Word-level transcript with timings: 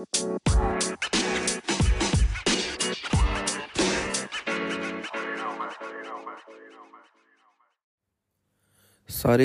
सारे 0.00 0.16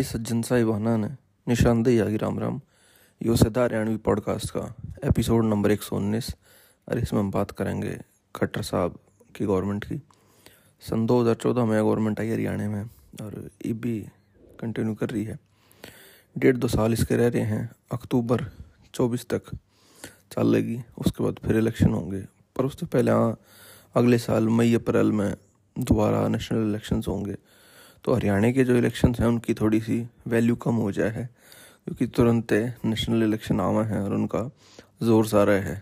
सज्जन 0.04 0.42
साहिबाना 0.42 0.98
ने 0.98 1.08
निशानदेही 1.48 2.00
आगी, 2.00 2.18
राम 2.18 2.40
राम। 2.40 2.62
यो 3.24 3.36
सदा 3.36 3.64
हरियाणवी 3.64 3.98
पॉडकास्ट 3.98 4.50
का 4.50 4.76
एपिसोड 5.04 5.46
नंबर 5.46 5.72
एक 5.72 5.84
सौ 5.84 5.96
उन्नीस। 5.96 6.36
और 6.90 7.00
इसमें 7.00 7.20
हम 7.20 7.32
बात 7.32 7.52
करेंगे 7.52 8.02
खट्टर 8.36 8.62
साहब 8.62 9.00
की 9.36 9.46
गवर्नमेंट 9.46 9.86
की। 9.86 10.02
सन 10.82 11.06
2014 11.06 11.66
में 11.66 11.84
गवर्नमेंट 11.84 12.20
आई 12.20 12.30
हरियाणा 12.30 12.70
में, 12.70 12.84
और 13.22 13.52
ये 13.66 13.74
भी 13.74 14.08
कंटिन्यू 14.60 14.96
कर 14.96 15.10
रही 15.10 15.24
है। 15.24 15.40
डेढ़ 16.38 16.58
दो 16.58 16.68
साल 16.68 16.94
इसके 16.94 17.16
रह 17.16 17.28
रहे 17.28 17.44
हैं, 17.44 17.76
अक्टूबर 17.92 18.46
24 18.94 19.30
तक। 19.30 19.42
चलेगी, 20.36 20.80
उसके 20.98 21.24
बाद 21.24 21.40
फिर 21.46 21.58
इलेक्शन 21.58 21.92
होंगे। 21.92 22.20
पर 22.56 22.66
उससे 22.66 22.86
पहले 22.86 23.12
हाँ 23.12 23.38
अगले 23.96 24.18
साल 24.18 24.48
मई, 24.50 24.74
अप्रैल 24.76 25.12
में 25.12 25.34
दोबारा 25.76 26.28
नेशनल 26.28 26.68
इलेक्शंस 26.70 27.08
होंगे। 27.08 27.36
तो 28.06 28.14
हरियाणा 28.14 28.52
के 28.52 28.64
जो 28.64 28.76
इलेक्शन 28.78 29.16
हैं, 29.20 29.28
उनकी 29.28 29.54
थोड़ी 29.54 29.80
सी 29.82 30.06
वैल्यू 30.28 30.56
कम 30.58 30.76
हो 30.76 30.92
जाए 30.92 31.10
है, 31.10 31.26
क्योंकि 31.88 32.08
तुरंत 32.08 32.54
नेशनल 32.86 33.24
इलेक्शन 33.24 33.60
आवा 33.60 33.84
है 33.86 34.02
और 34.04 34.14
उनका 34.14 34.50
ज़ोर 35.04 35.26
सारा 35.28 35.54
है। 35.54 35.82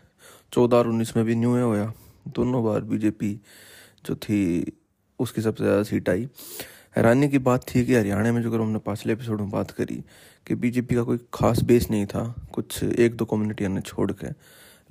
चौदह 0.53 0.77
और 0.77 0.87
उन्नीस 0.87 1.15
में 1.17 1.25
भी 1.25 1.35
न्यू 1.35 1.55
होया 1.57 1.91
दोनों 2.27 2.63
बार 2.63 2.81
बीजेपी 2.81 3.39
जो 4.05 4.15
थी, 4.15 4.71
उसकी 5.19 5.41
सबसे 5.41 5.63
ज़्यादा 5.63 5.83
सीट 5.83 6.09
आई। 6.09 6.27
हैरानी 6.95 7.29
की 7.29 7.37
बात 7.39 7.65
थी 7.69 7.85
कि 7.85 7.95
हरियाणा 7.95 8.31
में 8.31 8.41
जो 8.41 8.49
अगर 8.49 8.61
हमने 8.61 8.79
पिछले 8.79 9.13
एपिसोड 9.13 9.39
में 9.41 9.49
बात 9.51 9.71
करी 9.71 10.03
कि 10.47 10.55
बीजेपी 10.55 10.95
का 10.95 11.03
कोई 11.03 11.19
खास 11.33 11.63
बेस 11.63 11.91
नहीं 11.91 12.05
था। 12.05 12.47
कुछ 12.53 12.83
एक 12.83 13.15
दो 13.15 13.25
कम्युनिटियों 13.25 13.69
ने 13.69 13.81
छोड़ 13.81 14.11
के। 14.11 14.27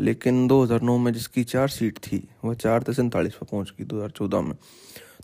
लेकिन 0.00 0.48
2009 0.48 0.98
में 0.98 1.12
जिसकी 1.12 1.44
चार 1.44 1.68
सीट 1.68 1.98
थी, 1.98 2.28
वह 2.44 2.54
चार 2.54 2.82
से 2.82 2.92
सैंतालीस 2.92 3.34
पर 3.34 3.46
पहुँच 3.46 3.70
गई 3.70 3.84
दो 3.84 3.96
हज़ार 3.96 4.10
चौदह 4.10 4.40
में। 4.40 4.54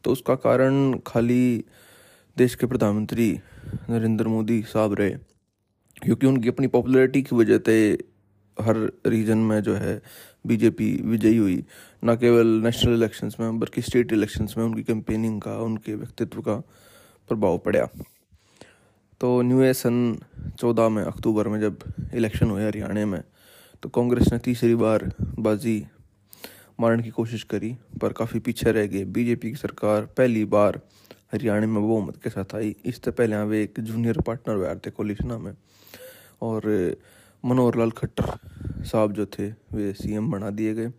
तो 0.05 0.13
उसका 0.13 0.35
कारण 0.35 0.99
खाली 1.07 1.65
देश 2.39 2.55
के 2.55 2.67
प्रधानमंत्री 2.67 3.41
नरेंद्र 3.91 4.29
मोदी 4.29 4.63
साहब 4.63 4.95
रहे। 4.95 5.11
क्योंकि 6.05 6.27
उनकी 6.27 6.49
अपनी 6.49 6.67
पॉपुलैरिटी 6.67 7.23
की 7.23 7.37
वजह 7.37 7.59
से 7.59 7.99
हर 8.61 8.93
रीजन 9.07 9.39
में 9.39 9.61
जो 9.61 9.75
है 9.75 10.03
बीजेपी 10.47 11.03
विजयी 11.05 11.37
हुई। 11.37 11.65
न 12.05 12.17
केवल 12.17 12.47
नेशनल 12.47 12.95
इलेक्शंस 12.95 13.37
में, 13.41 13.59
बल्कि 13.59 13.83
स्टेट 13.83 14.13
इलेक्शंस 14.13 14.55
में 14.59 14.65
उनकी 14.65 14.83
कैंपेनिंग 14.83 15.41
का, 15.41 15.59
उनके 15.59 15.95
व्यक्तित्व 15.95 16.41
का 16.41 16.55
प्रभाव 17.29 17.59
पड़ा। 17.59 17.89
तो 19.21 19.41
न्यू 19.43 19.63
ईयर 19.63 19.73
सन 19.73 20.19
चौदह 20.59 20.89
में, 20.89 21.03
अक्टूबर 21.03 21.49
में 21.49 21.61
जब 21.61 21.79
इलेक्शन 22.15 22.51
हुए 22.51 22.65
हरियाणा 22.65 23.07
में 23.07 23.23
तो 23.83 23.89
कांग्रेस 23.89 24.33
ने 24.33 24.39
तीसरी 24.39 24.75
बार 24.75 25.05
बाजी 25.39 25.87
मारने 26.81 27.03
की 27.03 27.11
कोशिश 27.11 27.43
करी, 27.43 27.75
पर 28.01 28.13
काफ़ी 28.13 28.41
पीछे 28.41 28.73
रह 28.73 28.87
गए। 28.87 29.05
बीजेपी 29.05 29.51
की 29.51 29.57
सरकार 29.57 30.05
पहली 30.17 30.45
बार 30.45 30.81
हरियाणा 31.33 31.67
में 31.67 31.83
बहुमत 31.83 32.23
के 32.23 32.31
साथ 32.31 32.55
आई। 32.55 32.75
इससे 32.87 33.11
पहले 33.11 33.43
वे 33.45 33.63
एक 33.63 33.81
जूनियर 33.81 34.21
पार्टनर 34.27 34.57
हुआ 34.57 34.75
थे 34.75 34.91
कोलिशना 34.91 35.39
में। 35.39 35.53
और 36.43 36.97
मनोहर 37.45 37.79
लाल 37.79 37.91
खट्टर 37.91 38.85
साहब 38.85 39.13
जो 39.13 39.27
थे, 39.27 39.49
वे 39.49 39.93
सीएम 39.93 40.31
बना 40.31 40.51
दिए 40.51 40.75
गए। 40.75 40.93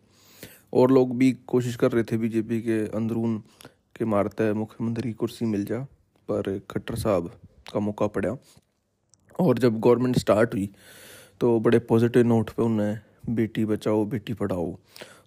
और 0.73 0.92
लोग 0.92 1.17
भी 1.17 1.31
कोशिश 1.47 1.75
कर 1.75 1.92
रहे 1.92 2.03
थे 2.03 2.17
बीजेपी 2.17 2.62
के 2.62 2.86
अंदरून 2.97 3.38
के 3.95 4.06
मारते 4.06 4.53
मुख्यमंत्री 4.53 5.14
कुर्सी 5.14 5.45
मिल 5.45 5.66
जा, 5.66 5.80
पर 6.30 6.59
खट्टर 6.72 6.95
साहब 6.95 7.31
का 7.74 7.80
मौका 7.80 8.08
पड़ा 8.08 8.36
और 9.40 9.60
जब 9.60 9.80
गवर्नमेंट 9.80 10.18
स्टार्ट 10.18 10.54
हुई 10.54 10.70
तो 11.42 11.60
बड़े 11.60 11.80
पॉजिटिव 11.80 12.26
नोट 12.26 12.50
पे 12.50 12.64
उन्हें 12.64 13.00
बेटी 13.30 13.66
बचाओ, 13.66 14.06
बेटी 14.06 14.34
पढ़ाओ 14.34 14.76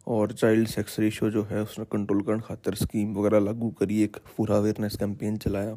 और 0.06 0.32
चाइल्ड 0.32 0.68
सेक्स 0.68 0.98
रेशो 1.00 1.30
जो 1.30 1.42
है, 1.42 1.62
उसने 1.62 1.84
कंट्रोल 1.84 2.22
करने 2.22 2.40
खातर 2.40 2.74
स्कीम 2.74 3.14
वगैरह 3.14 3.40
लागू 3.40 3.70
करी, 3.70 4.02
एक 4.02 4.16
पूरा 4.36 4.56
अवेयरनेस 4.56 4.96
कैंपेन 4.96 5.36
चलाया। 5.36 5.76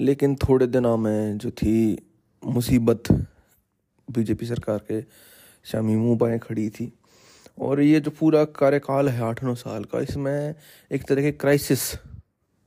लेकिन 0.00 0.36
थोड़े 0.36 0.66
दिनों 0.66 0.96
में 0.96 1.38
जो 1.38 1.50
थी 1.50 1.98
मुसीबत, 2.42 3.12
बीजेपी 4.08 4.46
सरकार 4.46 4.78
के 4.78 5.00
शामी 5.64 5.96
मुँह 5.96 6.18
बाएँ 6.18 6.38
खड़ी 6.38 6.68
थी। 6.70 6.92
और 7.58 7.80
ये 7.80 8.00
जो 8.00 8.10
पूरा 8.10 8.44
कार्यकाल 8.44 9.08
है 9.08 9.22
आठ 9.24 9.44
नौ 9.44 9.54
साल 9.54 9.84
का, 9.84 10.00
इसमें 10.00 10.54
एक 10.92 11.04
तरह 11.08 11.22
के 11.22 11.32
क्राइसिस 11.32 11.92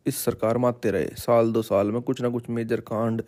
इस 0.09 0.23
सरकार 0.25 0.57
में 0.57 0.67
आते 0.67 0.91
रहे। 0.91 1.07
साल 1.17 1.51
दो 1.51 1.61
साल 1.63 1.91
में 1.91 2.01
कुछ 2.01 2.21
ना 2.21 2.29
कुछ 2.29 2.49
मेजर 2.49 2.81
कांड, 2.83 3.21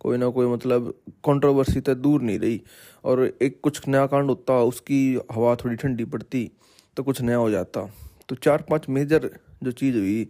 कोई 0.00 0.16
ना 0.16 0.28
कोई 0.28 0.46
मतलब 0.46 0.92
कंट्रोवर्सी 1.24 1.80
तो 1.80 1.94
दूर 1.96 2.22
नहीं 2.22 2.38
रही। 2.38 2.60
और 3.04 3.24
एक 3.42 3.60
कुछ 3.62 3.86
नया 3.88 4.06
कांड 4.06 4.28
होता, 4.28 4.58
उसकी 4.62 5.18
हवा 5.32 5.54
थोड़ी 5.56 5.76
ठंडी 5.76 6.04
पड़ती 6.06 6.50
तो 6.96 7.02
कुछ 7.02 7.20
नया 7.22 7.36
हो 7.36 7.50
जाता। 7.50 7.88
तो 8.28 8.36
चार 8.36 8.64
पाँच 8.70 8.88
मेजर 8.88 9.30
जो 9.62 9.72
चीज़ 9.72 9.96
हुई 9.96 10.20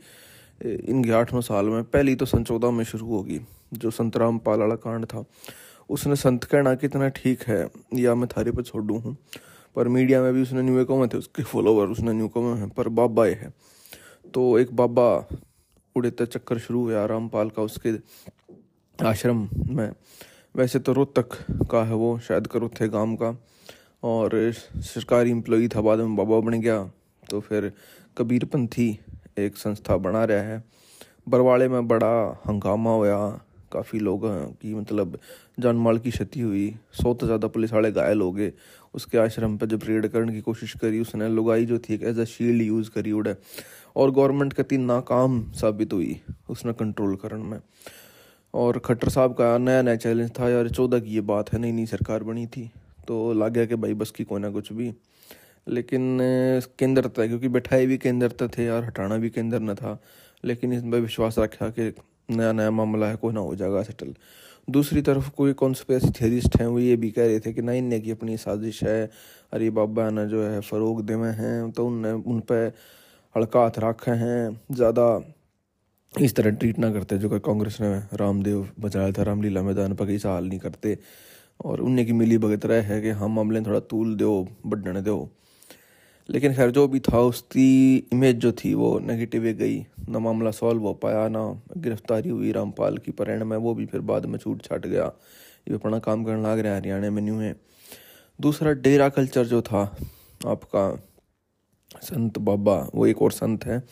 इन 0.61 1.12
आठ 1.15 1.33
नौ 1.34 1.41
साल 1.43 1.67
में, 1.67 1.83
पहली 1.84 2.15
तो 2.17 2.27
सन 2.27 2.44
चौदह 2.44 2.71
में 2.71 2.84
शुरू 2.84 3.06
होगी, 3.06 3.41
जो 3.75 3.91
संतराम 3.91 4.38
पाल 4.38 4.61
वाला 4.61 4.75
कांड 4.77 5.05
था। 5.06 5.25
उसने 5.91 6.17
संत 6.17 6.44
कहना 6.44 6.75
कितना 6.75 7.09
ठीक 7.09 7.43
है, 7.43 7.67
या 7.94 8.15
मैं 8.15 8.28
थारे 8.28 8.53
पर 8.53 8.62
छोड़ 8.62 8.83
हूँ। 8.84 9.17
पर 9.77 9.88
मीडिया 9.88 10.21
में 10.23 10.33
भी 10.34 10.43
उसने 10.43 10.62
न्यू 10.62 10.84
कमे 10.84 11.06
थे, 11.06 11.19
उसके 11.19 11.43
फॉलोवर 11.43 11.88
उसने 11.88 12.12
न्यू 12.12 12.28
कमे 12.28 12.56
हैं, 12.59 12.69
पर 12.69 12.88
बाबा 12.91 13.25
है। 13.27 13.53
तो 14.34 14.59
एक 14.59 14.75
बाबा 14.77 15.05
उड़ते 15.97 16.27
चक्कर 16.27 16.59
शुरू 16.59 16.83
हुआ 16.83 17.05
रामपाल 17.07 17.51
का 17.51 17.62
उसके 17.62 17.93
आश्रम 18.99 19.49
में। 19.69 19.93
वैसे 20.55 20.79
तो 20.79 20.93
रोहतक 20.93 21.39
का 21.71 21.84
है 21.84 21.95
वो, 21.95 22.19
शायद 22.19 22.47
करोथे 22.47 22.89
गाँव 22.89 23.15
का। 23.15 23.37
और 24.05 24.31
सरकारी 24.53 25.31
एम्प्लॉई 25.31 25.69
था, 25.69 25.81
बाद 25.81 25.99
में 25.99 26.17
बाबा 26.17 26.41
बन 26.41 26.61
गया 26.61 26.85
तो 27.31 27.41
फिर 27.41 27.73
कबीरपंथी 28.19 28.89
एक 29.39 29.56
संस्था 29.56 29.97
बना 29.97 30.25
रहा 30.25 30.43
है। 30.43 30.62
बरवाड़े 31.29 31.69
में 31.69 31.89
बड़ा 31.89 32.43
हंगामा 32.47 32.91
होया 32.91 33.17
काफ़ी 33.72 33.99
लोग 33.99 34.22
की 34.60 34.75
मतलब 34.75 35.19
जान 35.60 35.77
माल 35.77 35.99
की 35.99 36.10
क्षति 36.10 36.41
हुई, 36.41 36.75
सौ 36.93 37.15
तो 37.15 37.27
ज़्यादा 37.27 37.49
पुलिस 37.49 37.72
वाले 37.72 37.91
घायल 37.93 38.21
हो 38.21 38.31
गए। 38.32 38.53
उसके 38.94 39.19
आश्रम 39.19 39.56
पर 39.59 39.66
जब 39.66 39.81
रेड 39.84 40.06
करने 40.09 40.32
की 40.32 40.41
कोशिश 40.41 40.75
करी, 40.77 41.00
उसने 41.00 41.28
लुगाई 41.28 41.66
जो 41.66 41.78
थी 41.78 41.94
एक 41.94 42.03
एज 42.03 42.19
अ 42.19 42.25
शील्ड 42.26 42.62
यूज़ 42.62 42.91
करी 42.91 43.12
उड़े। 43.12 43.34
और 43.97 44.10
गवर्नमेंट 44.10 44.53
कती 44.53 44.78
नाकाम 44.78 45.43
साबित 45.53 45.93
हुई 45.93 46.21
उसने 46.50 46.72
कंट्रोल 46.75 47.16
करने 47.16 47.44
में। 47.44 47.60
और 48.55 48.78
खट्टर 48.78 49.09
साहब 49.09 49.32
का 49.34 49.56
नया 49.59 49.82
नया 49.82 49.97
चैलेंज 49.97 50.31
था, 50.31 50.49
यार, 50.49 50.69
चौदह 50.69 51.00
की 51.00 51.15
ये 51.15 51.21
बात 51.22 51.53
है 51.53 51.59
नई 51.59 51.72
नई 51.72 51.87
सरकार 51.87 52.22
बनी 52.25 52.47
थी 52.47 52.71
तो 53.09 53.32
लग 53.34 53.53
गया 53.53 53.65
कि 53.66 53.76
भाई 53.76 53.94
बस 53.94 54.10
की 54.10 54.25
कोई 54.25 54.41
ना 54.41 54.50
कुछ 54.50 54.72
भी। 54.72 54.93
लेकिन 55.69 56.19
केंद्र 56.78 57.09
था 57.09 57.26
क्योंकि 57.26 57.49
बैठाए 57.49 57.87
भी 57.87 57.97
केंद्र 57.99 58.49
थे 58.49 58.69
और 58.71 58.84
हटाना 58.84 59.16
भी 59.16 59.31
केंद्र 59.31 59.60
न 59.60 59.75
था। 59.75 59.99
लेकिन 60.44 60.72
इसमें 60.72 60.99
विश्वास 61.00 61.38
रखा 61.38 61.69
कि 61.71 61.91
नया 62.28 62.53
नया 62.53 62.70
मामला 62.70 63.06
है, 63.06 63.16
कोई 63.16 63.32
ना 63.34 63.41
हो 63.41 63.54
जाएगा 63.56 63.82
सेटल 63.82 64.14
दूसरी 64.69 65.03
तरफ़ 65.03 65.28
कोई 65.31 65.53
कॉन्स्पेरेसी 65.54 66.10
थियरिस्ट 66.10 66.56
हैं, 66.60 66.66
वो 66.66 66.78
ये 66.78 66.97
भी 66.97 67.10
कह 67.10 67.26
रहे 67.26 67.41
थे 67.41 67.53
कि 67.53 67.62
ना 67.62 67.72
इन्हें 67.72 68.00
की 68.03 68.10
अपनी 68.10 68.37
साजिश 68.37 68.82
है 68.84 69.10
अरे 69.53 69.70
बाबा 69.70 70.09
ने 70.10 70.26
जो 70.26 70.42
है 70.42 70.60
फ़रोग 70.60 71.04
देवे 71.06 71.28
हैं 71.32 71.70
तो 71.72 71.87
उनने, 71.87 72.12
उन 72.12 72.41
पर 72.41 72.72
हड़का 73.34 73.60
हाथ 73.60 73.78
रखे 73.78 74.10
हैं। 74.10 74.60
ज़्यादा 74.72 75.06
इस 76.14 76.34
तरह 76.37 76.50
ट्रीट 76.50 76.78
ना 76.78 76.91
करते, 76.92 77.19
जो 77.19 77.28
कि 77.31 77.38
कांग्रेस 77.41 77.81
ने 77.81 78.16
रामदेव 78.16 78.69
बचाया 78.81 79.12
था, 79.12 79.22
रामलीला 79.22 79.62
मैदान 79.62 79.94
पर 79.94 80.06
कहीं 80.06 80.19
हाल 80.26 80.44
नहीं 80.44 80.58
करते। 80.58 80.98
और 81.64 81.81
उन्हें 81.81 82.06
की 82.06 82.12
मिली 82.12 82.38
भगत 82.38 82.66
रहे 82.66 82.81
है 82.82 83.00
कि 83.03 83.10
हम 83.20 83.34
मामले 83.37 83.60
थोड़ा 83.60 83.81
तूल 83.81 84.14
दो 84.16 84.32
बढ़ने 84.66 85.03
दो। 85.03 85.19
लेकिन 86.31 86.54
खैर, 86.54 86.70
जो 86.70 86.88
भी 86.88 87.00
था, 87.00 87.20
उसकी 87.20 87.97
इमेज 88.12 88.37
जो 88.37 88.53
थी, 88.53 88.75
वो 88.75 88.98
नेगेटिव 88.98 89.44
ही 89.44 89.54
गई। 89.54 89.87
ना 90.09 90.19
मामला 90.19 90.50
सॉल्व 90.50 90.82
हो 90.82 90.94
पाया, 90.94 91.28
ना 91.28 91.62
गिरफ्तारी 91.76 92.28
हुई 92.28 92.53
रामपाल 92.53 92.98
की 92.98 93.10
पर 93.10 93.44
में। 93.44 93.56
वो 93.56 93.75
भी 93.75 93.87
फिर 93.87 94.00
बाद 94.00 94.26
में 94.26 94.38
छूट 94.38 94.62
छाट 94.62 94.87
गया। 94.87 95.12
ये 95.69 95.75
अपना 95.75 95.98
काम 95.98 96.25
करने 96.25 96.42
लग 96.42 96.59
रहा 96.59 96.72
है 96.72 96.81
हरियाणा 96.81 97.10
में 97.10 97.22
न्यू 97.22 97.34
है। 97.34 97.56
दूसरा, 98.41 98.72
डेरा 98.72 99.09
कल्चर 99.09 99.44
जो 99.44 99.62
था, 99.62 99.97
आपका 100.46 101.02
संत 102.02 102.38
बाबा, 102.38 102.90
वो 102.94 103.06
एक 103.06 103.22
और 103.22 103.32
संत 103.32 103.64
है। 103.64 103.82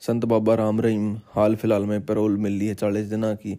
संत 0.00 0.24
बाबा 0.24 0.54
राम 0.54 0.80
रहीम, 0.80 1.20
हाल 1.28 1.56
फ़िलहाल 1.56 1.82
में 1.82 2.06
पैरोल 2.06 2.36
मिल 2.36 2.58
रही 2.58 2.68
है 2.68 2.74
चालीस 2.74 3.06
दिना 3.06 3.34
की। 3.34 3.52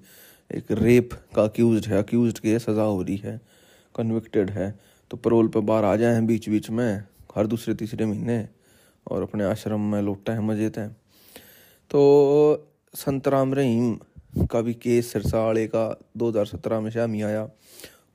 एक 0.55 0.65
रेप 0.71 1.09
का 1.35 1.43
अक्यूज 1.43 1.87
है। 1.87 1.97
अक्यूज 1.97 2.39
की 2.39 2.59
सज़ा 2.59 2.81
हो 2.81 3.01
रही 3.01 3.17
है। 3.17 3.41
कन्विक्टेड 3.95 4.49
है। 4.49 4.79
तो 5.11 5.17
पैरोल 5.17 5.47
पर 5.47 5.59
बाहर 5.59 5.83
आ 5.83 5.95
जाए 5.95 6.13
हैं 6.13 6.25
बीच 6.25 6.49
बीच 6.49 6.69
में। 6.69 7.03
हर 7.35 7.47
दूसरे 7.47 7.73
तीसरे 7.73 8.05
महीने 8.05 8.47
और 9.07 9.21
अपने 9.21 9.43
आश्रम 9.43 9.81
में 9.81 10.01
लौटते 10.01 10.31
हैं, 10.31 10.39
मज़े 10.39 10.71
हैं 10.77 10.89
तो 11.91 12.69
संत 12.93 13.27
राम 13.27 13.53
रहीम 13.53 13.95
का 14.45 14.61
भी 14.61 14.73
केस 14.73 15.11
सिरसा 15.11 15.29
सिरसाड़े 15.29 15.65
का 15.67 15.99
2017 16.17 16.79
में 16.79 16.89
शामी 16.91 17.21
आया। 17.21 17.49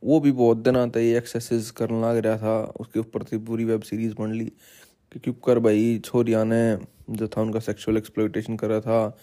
वो 0.05 0.21
भी 0.21 0.33
बहुत 0.33 0.57
दिन 0.57 0.77
आता 0.77 1.01
ये 1.01 1.17
एक्सरसाइज 1.19 1.71
करने 1.71 2.01
लग 2.03 2.17
रहा 2.17 2.37
था। 2.39 2.61
उसके 2.81 3.01
ऊपर 3.01 3.25
थी 3.25 3.39
पूरी 3.39 3.65
वेब 3.65 3.83
सीरीज़ 3.83 4.15
बन 4.15 4.33
ली 4.33 4.45
क्योंकि 5.13 5.33
कर 5.47 5.59
भाई 5.59 5.99
छोरिया 6.05 6.45
ने 6.45 6.79
जो 7.11 7.29
था, 7.29 7.43
उनका 7.43 7.61
सेक्सुअल 7.61 7.97
एक्सप्लोइटेशन 7.97 8.57
करा 8.57 8.81
था, 8.81 9.17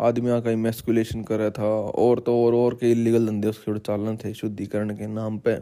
आदमियों 0.00 0.40
का 0.42 0.50
इमेस्कुलेशन 0.50 1.22
करा 1.22 1.50
था, 1.50 1.70
और 1.90 2.20
तो 2.20 2.36
और 2.44 2.54
और 2.54 2.74
के 2.74 2.90
इलीगल 2.92 3.26
धंधे 3.26 3.48
उसके 3.48 3.78
चालन 3.78 4.16
थे, 4.16 4.34
शुद्धिकरण 4.34 4.96
के 4.96 5.06
नाम 5.06 5.38
पे। 5.38 5.56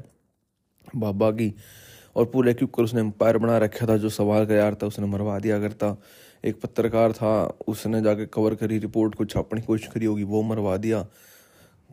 बाबा 0.96 1.30
की 1.30 1.54
और 2.16 2.24
पूरे 2.24 2.54
क्यों 2.54 2.68
कर 2.68 2.82
उसने 2.82 3.00
एम्पायर 3.00 3.38
बना 3.38 3.58
रखा 3.58 3.86
था, 3.86 3.96
जो 3.96 4.08
सवाल 4.08 4.46
का 4.46 4.54
यार 4.54 4.74
था, 4.74 4.86
उसने 4.86 5.06
मरवा 5.06 5.38
दिया 5.38 5.58
करता 5.60 5.96
एक 6.44 6.60
पत्रकार 6.60 7.12
था, 7.12 7.58
उसने 7.68 8.00
जाके 8.02 8.26
कवर 8.26 8.54
करी 8.54 8.78
रिपोर्ट 8.78 9.14
को 9.14 9.24
छापने 9.24 9.60
की 9.60 9.66
कोशिश 9.66 9.88
करी 9.88 10.06
होगी, 10.06 10.22
वो 10.24 10.42
मरवा 10.42 10.76
दिया। 10.76 11.06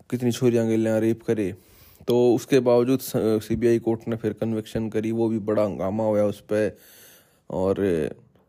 कितनी 0.10 0.32
छोरियाँ 0.32 0.68
गलियाँ 0.68 1.00
रेप 1.00 1.24
करे। 1.24 1.54
तो 2.08 2.36
उसके 2.36 2.60
बावजूद 2.60 3.00
सीबीआई 3.42 3.80
कोर्ट 3.80 4.08
ने 4.08 4.16
फिर 4.16 4.34
कन्विक्शन 4.34 4.88
करी, 4.90 5.12
वो 5.12 5.28
भी 5.30 5.40
बड़ा 5.40 5.64
हंगामा 5.64 6.04
हुआ 6.04 6.24
उस 6.24 6.40
पर 6.42 6.78
और 7.50 7.76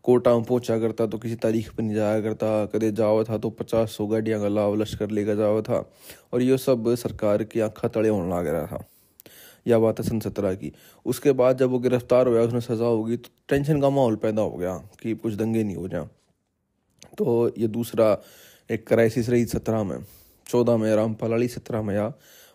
कोटा 0.04 0.34
में 0.34 0.44
पहुँचा 0.44 0.78
करता 0.78 1.06
तो 1.06 1.18
किसी 1.18 1.34
तारीख 1.36 1.72
पर 1.74 1.82
नहीं 1.82 1.94
जाया 1.94 2.20
करता। 2.20 2.66
कदे 2.66 2.90
जावा 2.92 3.22
था 3.24 3.38
तो 3.38 3.50
पचास 3.50 3.92
सौ 3.92 4.06
गाड़ियाँ 4.06 4.40
का 4.40 4.48
लाभ 4.48 4.74
लश्कर 4.80 5.10
लेकर 5.10 5.36
जावा 5.36 5.60
था। 5.62 5.84
और 6.32 6.42
ये 6.42 6.58
सब 6.58 6.94
सरकार 6.94 7.44
की 7.44 7.60
आंखा 7.60 7.88
तड़े 7.88 8.08
होने 8.08 8.36
लग 8.36 8.46
रहा 8.46 8.66
था। 8.66 8.84
यह 9.68 9.78
बात 9.78 10.00
सन 10.00 10.20
सत्रह 10.20 10.54
की। 10.54 10.72
उसके 11.06 11.32
बाद 11.32 11.58
जब 11.58 11.70
वो 11.70 11.78
गिरफ़्तार 11.78 12.26
हो 12.26 12.32
गया 12.32 12.42
उसने 12.42 12.60
सज़ा 12.60 12.86
होगी 12.86 13.16
तो 13.16 13.30
टेंशन 13.48 13.80
का 13.80 13.90
माहौल 13.90 14.16
पैदा 14.16 14.42
हो 14.42 14.50
गया 14.50 14.76
कि 15.02 15.14
कुछ 15.14 15.34
दंगे 15.34 15.64
नहीं 15.64 15.76
हो 15.76 15.88
जाए। 15.88 16.08
तो 17.18 17.52
ये 17.58 17.68
दूसरा 17.68 18.16
एक 18.70 18.88
क्राइसिस 18.88 19.28
रही 19.28 19.44
सत्रह 19.44 19.82
में। 19.82 19.98
चौदह 20.46 20.76
में 20.76 20.94
रामपाल 20.96 21.32
अली 21.32 21.48
सत्रह 21.48 21.82
में 21.82 21.94
या। 21.94 22.12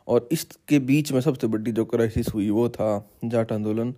और 0.08 0.30
इसके 0.32 0.80
बीच 0.80 1.12
में 1.12 1.22
सबसे 1.22 1.48
बड़ी 1.48 1.72
जो 1.72 1.86
क्राइसिस 1.86 2.28
हुई, 2.34 2.50
वो 2.50 2.70
था 2.70 3.10
जाट 3.26 3.52
आंदोलन। 3.52 3.94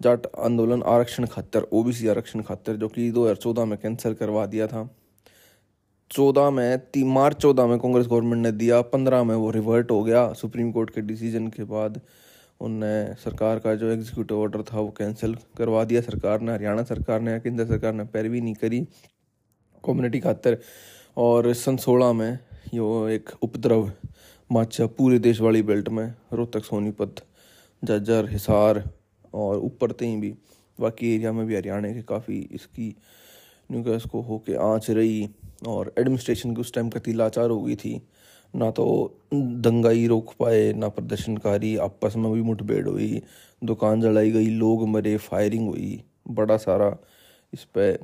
जाट 0.00 0.26
आंदोलन 0.38 0.82
आरक्षण 0.82 1.26
खातर, 1.26 1.66
ओबीसी 1.72 2.08
आरक्षण 2.08 2.42
खातर, 2.42 2.76
जो 2.76 2.88
कि 2.88 3.10
2014 3.10 3.64
में 3.64 3.78
कैंसिल 3.78 4.14
करवा 4.14 4.46
दिया 4.46 4.66
था। 4.66 4.88
चौदह 6.10 6.50
में 6.50 6.78
तीन 6.78 7.06
मार्च 7.06 7.36
चौदह 7.36 7.66
में 7.66 7.78
कांग्रेस 7.78 8.06
गवर्नमेंट 8.06 8.42
ने 8.42 8.52
दिया, 8.52 8.80
पंद्रह 8.80 9.24
में 9.24 9.34
वो 9.34 9.50
रिवर्ट 9.50 9.90
हो 9.90 10.02
गया 10.04 10.32
सुप्रीम 10.32 10.72
कोर्ट 10.72 10.90
के 10.90 11.00
डिसीज़न 11.00 11.48
के 11.48 11.64
बाद। 11.64 12.00
उनने 12.60 13.14
सरकार 13.14 13.58
का 13.58 13.74
जो 13.74 13.90
एग्जीक्यूटिव 13.90 14.40
ऑर्डर 14.40 14.62
था, 14.62 14.80
वो 14.80 14.90
कैंसिल 14.90 15.36
करवा 15.58 15.84
दिया 15.84 16.00
सरकार 16.00 16.40
ने, 16.40 16.52
हरियाणा 16.52 16.82
सरकार 16.82 17.20
ने, 17.20 17.38
केंद्र 17.40 17.66
सरकार 17.66 17.92
ने 17.92 18.04
पैरवी 18.04 18.40
नहीं 18.40 18.54
करी 18.54 18.80
कम्युनिटी 19.84 20.20
खातर। 20.20 20.58
और 21.16 21.52
सन 21.54 21.76
सोलह 21.76 22.12
में 22.12 22.38
यो 22.74 23.08
एक 23.08 23.30
उपद्रव 23.42 23.90
माचा 24.50 24.86
पूरे 24.86 25.18
देश 25.18 25.40
वाली 25.40 25.62
बेल्ट 25.62 25.88
में 25.88 26.14
रोहतक, 26.32 26.64
सोनीपत 26.64 27.24
जज्जर 27.82 28.28
हिसार 28.30 28.82
और 29.34 29.58
ऊपर 29.58 29.92
तई 29.92 30.16
भी, 30.16 30.34
बाकी 30.80 31.14
एरिया 31.14 31.32
में 31.32 31.46
भी 31.46 31.56
हरियाणा 31.56 31.92
के 31.92 32.02
काफ़ी 32.02 32.38
इसकी 32.52 32.94
न्यूकैस 33.70 34.04
को 34.04 34.20
होके 34.20 34.54
आँच 34.54 34.90
रही 34.90 35.28
और 35.66 35.92
एडमिनिस्ट्रेशन 35.98 36.54
की 36.54 36.60
उस 36.60 36.72
टाइम 36.74 36.88
कति 36.90 37.12
लाचार 37.12 37.50
हो 37.50 37.62
गई 37.62 37.76
थी। 37.76 38.00
ना 38.54 38.70
तो 38.70 38.84
दंगाई 39.34 40.06
रोक 40.06 40.32
पाए, 40.38 40.72
ना 40.72 40.88
प्रदर्शनकारी, 40.88 41.76
आपस 41.76 42.16
में 42.16 42.32
भी 42.32 42.42
मुठभेड़ 42.42 42.86
हुई, 42.88 43.22
दुकान 43.62 44.00
जलाई 44.00 44.30
गई, 44.30 44.46
लोग 44.46 44.86
मरे 44.88 45.16
फायरिंग 45.16 45.68
हुई, 45.68 46.02
बड़ा 46.28 46.56
सारा 46.56 46.96
इस 47.52 47.64
पर 47.64 47.98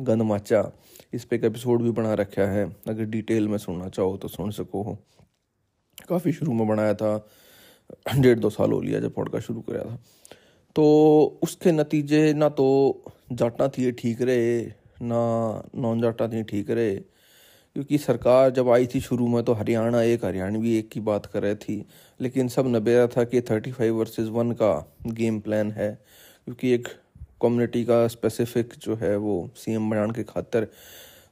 गंद 0.00 0.22
माचा। 0.22 0.70
इस 1.12 1.24
पर 1.24 1.36
एक 1.36 1.44
एपिसोड 1.44 1.82
भी 1.82 1.90
बना 1.90 2.14
रखा 2.14 2.42
है, 2.42 2.64
अगर 2.88 3.04
डिटेल 3.04 3.48
में 3.48 3.58
सुनना 3.58 3.88
चाहो 3.88 4.16
तो 4.16 4.28
सुन 4.28 4.50
सको। 4.50 4.82
हो 4.82 4.98
काफ़ी 6.08 6.32
शुरू 6.32 6.52
में 6.52 6.66
बनाया 6.68 6.94
था, 6.94 7.28
डेढ़ 8.18 8.38
दो 8.38 8.50
साल 8.50 8.72
हो 8.72 8.80
लिया 8.80 9.00
जब 9.00 9.14
पॉडकास्ट 9.14 9.46
शुरू 9.46 9.60
कराया 9.60 9.84
था। 9.84 9.98
तो 10.76 11.40
उसके 11.42 11.72
नतीजे 11.72 12.32
ना 12.34 12.48
तो 12.48 13.04
जाटा 13.32 13.68
थी 13.68 13.90
ठीक 13.92 14.22
रहे, 14.22 14.60
ना 15.02 15.62
नॉन 15.74 16.00
जाटा 16.02 16.28
थी 16.28 16.42
ठीक 16.42 16.70
रहे 16.70 16.94
क्योंकि 17.78 17.98
सरकार 17.98 18.50
जब 18.50 18.68
आई 18.68 18.86
थी 18.86 19.00
शुरू 19.00 19.26
में 19.28 19.42
तो 19.44 19.52
हरियाणा 19.54 20.00
एक, 20.02 20.24
हरियाणवी 20.24 20.74
एक 20.78 20.88
की 20.90 21.00
बात 21.00 21.26
कर 21.26 21.42
रही 21.42 21.54
थी। 21.54 21.84
लेकिन 22.20 22.48
सब 22.48 22.66
नबेरा 22.66 23.06
था 23.06 23.24
कि 23.24 23.40
थर्टी 23.40 23.72
फाइव 23.72 23.94
वर्सेज 23.96 24.28
वन 24.28 24.50
का 24.52 24.70
गेम 25.06 25.38
प्लान 25.40 25.70
है, 25.72 25.90
क्योंकि 26.44 26.70
एक 26.70 26.88
कम्युनिटी 27.42 27.84
का 27.84 28.06
स्पेसिफिक 28.08 28.74
जो 28.82 28.96
है 28.96 29.16
वो 29.16 29.50
सीएम 29.56 29.88
बनाने 29.90 30.12
के 30.12 30.22
खातर, 30.24 30.66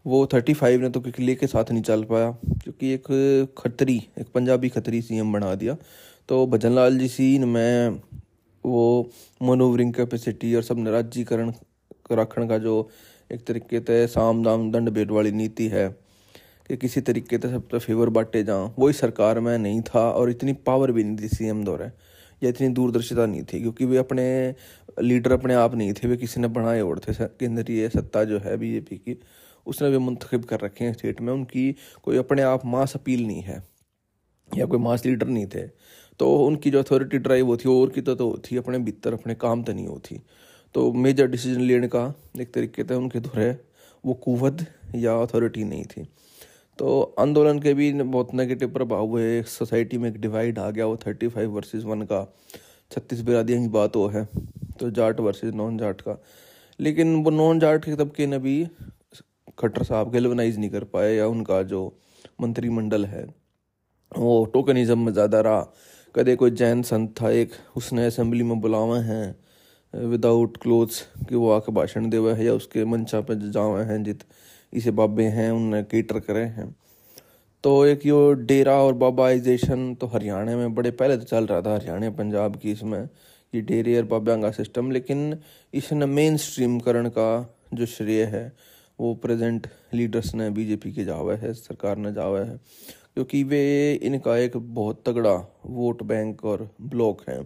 वो 0.06 0.26
थर्टी 0.26 0.54
फाइव 0.54 0.82
ने 0.82 0.90
तो 0.90 1.00
किले 1.00 1.34
के 1.34 1.46
साथ 1.46 1.72
नहीं 1.72 1.82
चल 1.82 2.04
पाया, 2.04 2.30
क्योंकि 2.62 2.92
एक 2.94 3.54
खतरी, 3.58 4.00
एक 4.18 4.28
पंजाबी 4.34 4.68
खतरी 4.68 5.02
सीएम 5.02 5.32
बना 5.32 5.54
दिया। 5.54 5.76
तो 6.28 6.46
भजन 6.46 6.74
लाल 6.74 6.98
जी 6.98 7.08
सीन 7.08 7.48
में 7.48 8.00
वो 8.64 9.10
मनोवरिंग 9.42 9.94
कैपेसिटी 9.94 10.54
और 10.54 10.62
सब 10.62 10.86
राज्यकरण 10.88 11.52
रखने 12.12 12.48
का 12.48 12.58
जो 12.58 12.88
एक 13.30 13.46
तरीके 13.46 13.80
से 13.80 14.06
साम 14.06 14.44
दाम 14.44 14.72
दंड 14.72 14.90
भेद 14.90 15.10
वाली 15.10 15.32
नीति 15.32 15.68
है 15.68 16.05
कि 16.66 16.76
किसी 16.76 17.00
तरीके 17.00 17.38
से 17.38 17.48
सब 17.50 17.68
तो 17.70 17.78
फेवर 17.78 18.08
बांटे 18.08 18.42
जाऊँ 18.44 18.72
वही 18.78 18.92
सरकार 18.94 19.40
में 19.40 19.56
नहीं 19.58 19.80
था 19.84 20.10
और 20.10 20.30
इतनी 20.30 20.52
पावर 20.66 20.92
भी 20.92 21.04
नहीं 21.04 21.16
थी 21.18 21.28
सी 21.28 21.48
एम 21.48 21.64
दौरे। 21.64 21.90
या 22.42 22.48
इतनी 22.48 22.68
दूरदर्शिता 22.68 23.26
नहीं 23.26 23.42
थी 23.42 23.60
क्योंकि 23.60 23.84
वे 23.84 23.96
अपने 23.96 24.24
लीडर 25.00 25.32
अपने 25.32 25.54
आप 25.54 25.74
नहीं 25.74 25.92
थे 25.92 26.08
वे 26.08 26.16
किसी 26.16 26.40
ने 26.40 26.48
बनाए 26.48 26.80
और 26.80 26.98
थे। 26.98 27.12
केंद्रीय 27.12 27.88
सत्ता 27.88 28.24
जो 28.24 28.38
है 28.38 28.56
बीजेपी 28.56 28.96
की 28.96 29.18
उसने 29.66 29.88
वे 29.88 29.98
मुंतखब 29.98 30.44
कर 30.44 30.60
रखे 30.60 30.84
हैं 30.84 30.92
स्टेट 30.92 31.20
में। 31.20 31.32
उनकी 31.32 31.72
कोई 32.02 32.16
अपने 32.16 32.42
आप 32.42 32.66
मास 32.66 32.94
अपील 32.94 33.26
नहीं 33.26 33.42
है 33.42 33.62
या 34.50 34.66
कोई 34.66 34.78
मास 34.78 35.06
लीडर 35.06 35.26
नहीं 35.28 35.46
थे। 35.46 35.66
तो 36.20 36.34
उनकी 36.46 36.70
जो 36.70 36.82
अथॉरिटी 36.82 37.18
ड्राइव 37.18 37.46
होती 37.46 37.68
और 37.68 37.90
की 37.90 38.00
तो, 38.00 38.14
तो 38.14 38.30
होती 38.30 38.56
अपने 38.56 38.78
भीतर 38.78 39.14
अपने 39.14 39.34
काम 39.36 39.62
तो 39.62 39.72
नहीं 39.72 39.86
होती 39.86 40.20
तो 40.74 40.92
मेजर 40.92 41.26
डिसीज़न 41.26 41.60
लेने 41.60 41.88
का 41.88 42.12
एक 42.40 42.52
तरीके 42.54 42.84
से 42.84 42.94
उनके 42.94 43.20
धुरे 43.20 43.50
वो 44.04 44.14
कुवत 44.14 44.66
या 44.94 45.14
अथॉरिटी 45.16 45.64
नहीं 45.64 45.84
थी। 45.84 46.06
तो 46.78 47.00
आंदोलन 47.18 47.58
के 47.58 47.72
भी 47.74 47.92
बहुत 47.94 48.34
नेगेटिव 48.34 48.68
प्रभाव 48.70 49.06
हुए। 49.06 49.42
सोसाइटी 49.44 49.98
में 49.98 50.08
एक 50.10 50.20
डिवाइड 50.20 50.58
आ 50.58 50.70
गया, 50.70 50.86
वो 50.86 50.96
थर्टी 50.96 51.28
फाइव 51.28 51.50
वर्सेज 51.50 51.84
वन 51.84 52.02
का। 52.02 52.24
छत्तीस 52.90 53.20
बिरादियों 53.22 53.60
की 53.62 53.68
बात 53.70 53.96
वो 53.96 54.06
है 54.08 54.24
तो 54.80 54.90
जाट 54.92 55.20
वर्सेज 55.20 55.54
नॉन 55.54 55.78
जाट 55.78 56.00
का। 56.00 56.18
लेकिन 56.80 57.14
वो 57.24 57.30
नॉन 57.32 57.58
जाट 57.60 57.84
के 57.84 57.94
तबके 57.96 58.26
ने 58.26 58.38
भी 58.38 58.66
खट्टर 59.58 59.82
साहब 59.84 60.10
गेलवनाइज 60.12 60.58
नहीं 60.58 60.70
कर 60.70 60.84
पाए, 60.84 61.14
या 61.14 61.26
उनका 61.26 61.62
जो 61.64 61.98
मंत्रिमंडल 62.40 63.04
है, 63.06 63.26
वो 64.12 64.44
टोकनिज्म 64.54 64.98
में 64.98 65.12
ज़्यादा 65.12 65.40
रहा। 65.40 65.60
कदे 66.14 66.34
कोई 66.36 66.50
जैन 66.52 66.82
संत 66.82 67.14
था, 67.20 67.30
एक 67.30 67.52
उसने 67.76 68.06
असेंबली 68.06 68.42
में 68.42 68.60
बुलावे 68.60 68.98
हैं 69.02 70.06
विदाउट 70.06 70.56
क्लोथ्स 70.56 71.00
कि 71.28 71.34
वो 71.34 71.50
आके 71.52 71.72
भाषण 71.72 72.08
देवे 72.10 72.32
है, 72.32 72.44
या 72.44 72.52
उसके 72.54 72.84
मंचा 72.84 73.20
पे 73.20 73.34
जावे 73.50 73.84
हैं, 73.84 74.02
जित 74.04 74.24
इसे 74.76 74.90
बाबे 74.92 75.24
हैं, 75.24 75.50
उनने 75.50 75.82
केटर 75.84 76.18
करे 76.20 76.44
हैं। 76.56 76.74
तो 77.64 77.84
एक 77.86 78.04
यो 78.06 78.32
डेरा 78.32 78.74
और 78.78 78.94
बाबाइजेशन 78.94 79.94
तो 79.94 80.06
हरियाणा 80.06 80.56
में 80.56 80.74
बड़े, 80.74 80.90
पहले 80.92 81.16
तो 81.16 81.24
चल 81.24 81.46
रहा 81.46 81.60
था 81.62 81.74
हरियाणा, 81.74 82.10
पंजाब 82.12 82.56
की 82.56 82.72
इसमें, 82.72 83.08
ये 83.52 83.60
डेरे 83.62 83.96
और 83.96 84.04
बाबा 84.06 84.36
का 84.42 84.50
सिस्टम 84.52 84.90
लेकिन 84.90 85.38
इसने 85.74 86.06
मेन 86.08 86.36
स्ट्रीम 86.38 86.78
करण 86.80 87.08
का 87.08 87.56
जो 87.74 87.86
श्रेय 87.86 88.22
है, 88.24 88.52
वो 88.98 89.14
प्रेजेंट 89.16 89.66
लीडर्स 89.94 90.34
ने 90.34 90.50
बीजेपी 90.50 90.92
के 90.92 91.04
जावा 91.04 91.34
है, 91.34 91.52
सरकार 91.54 91.96
ने 91.96 92.12
जावा 92.12 92.40
है, 92.40 92.56
क्योंकि 93.14 93.42
वे 93.44 93.92
इनका 93.94 94.36
एक 94.38 94.56
बहुत 94.56 95.02
तगड़ा 95.06 95.34
वोट 95.66 96.02
बैंक 96.04 96.44
और 96.44 96.68
ब्लॉक 96.82 97.22
है, 97.28 97.42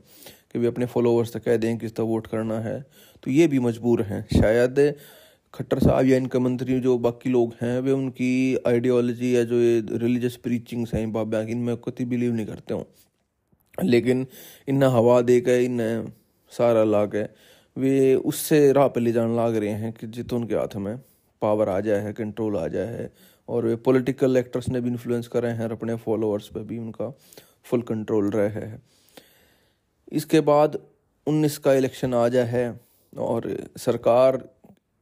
कि 0.52 0.58
वे 0.58 0.66
अपने 0.66 0.86
फॉलोअर्स 0.86 1.32
तक 1.32 1.44
कह 1.44 1.56
दें 1.56 1.76
किस 1.78 1.94
तरह 1.96 2.06
वोट 2.06 2.26
करना 2.26 2.58
है 2.60 2.80
तो 3.22 3.30
ये 3.30 3.46
भी 3.46 3.58
मजबूर 3.60 4.02
हैं। 4.02 4.26
शायद 4.32 4.78
खट्टर 5.54 5.78
साहब 5.78 6.06
या 6.06 6.16
इनके 6.16 6.38
मंत्री 6.38 6.78
जो 6.80 6.96
बाकी 6.98 7.30
लोग 7.30 7.54
हैं, 7.60 7.80
वे 7.80 7.92
उनकी 7.92 8.56
आइडियोलॉजी 8.66 9.34
या 9.36 9.42
जो 9.44 9.56
ये 9.56 9.80
रिलीजियस 9.92 10.36
प्रीचिंग्स 10.36 10.94
हैं, 10.94 11.12
बाबा 11.12 11.42
की 11.44 11.52
इनमें 11.52 11.76
कति 11.76 12.04
बिलीव 12.04 12.32
नहीं 12.34 12.46
करते 12.46 12.74
हूँ। 12.74 12.84
लेकिन 13.78 14.26
इन 14.68 14.82
हवा 14.82 15.20
दे 15.22 15.40
के 15.40 15.64
इन 15.64 15.78
सारा 16.52 16.84
ला 16.84 17.04
के 17.06 17.22
वे 17.76 18.14
उससे 18.14 18.60
राह 18.72 18.88
पर 18.88 19.00
ले 19.00 19.12
जाने 19.12 19.36
लाग 19.36 19.56
रहे 19.56 19.72
हैं 19.74 19.92
कि 19.92 20.06
जित 20.06 20.32
उनके 20.32 20.54
हाथ 20.54 20.76
में 20.76 20.96
पावर 21.42 21.68
आ 21.68 21.78
जाए 21.80 22.00
है 22.00 22.12
कंट्रोल 22.12 22.56
आ 22.56 22.66
जाए 22.68 22.86
है 22.86 23.10
और 23.48 23.66
वे 23.66 23.76
पॉलिटिकल 23.76 24.36
एक्टर्स 24.36 24.68
ने 24.68 24.80
भी 24.80 24.90
इन्फ्लुएंस 24.90 25.28
करे 25.28 25.48
हैं 25.48 25.64
और 25.64 25.72
अपने 25.72 25.94
फॉलोअर्स 25.96 26.48
पे 26.48 26.60
भी 26.60 26.78
उनका 26.78 27.10
फुल 27.64 27.82
कंट्रोल 27.82 28.30
रहे 28.30 28.48
है। 28.60 28.82
इसके 30.12 30.40
बाद 30.42 30.78
उन्नीस 31.26 31.58
का 31.58 31.74
इलेक्शन 31.74 32.14
आ 32.14 32.28
जाए 32.28 32.46
है, 32.46 32.80
और 33.18 33.56
सरकार 33.76 34.42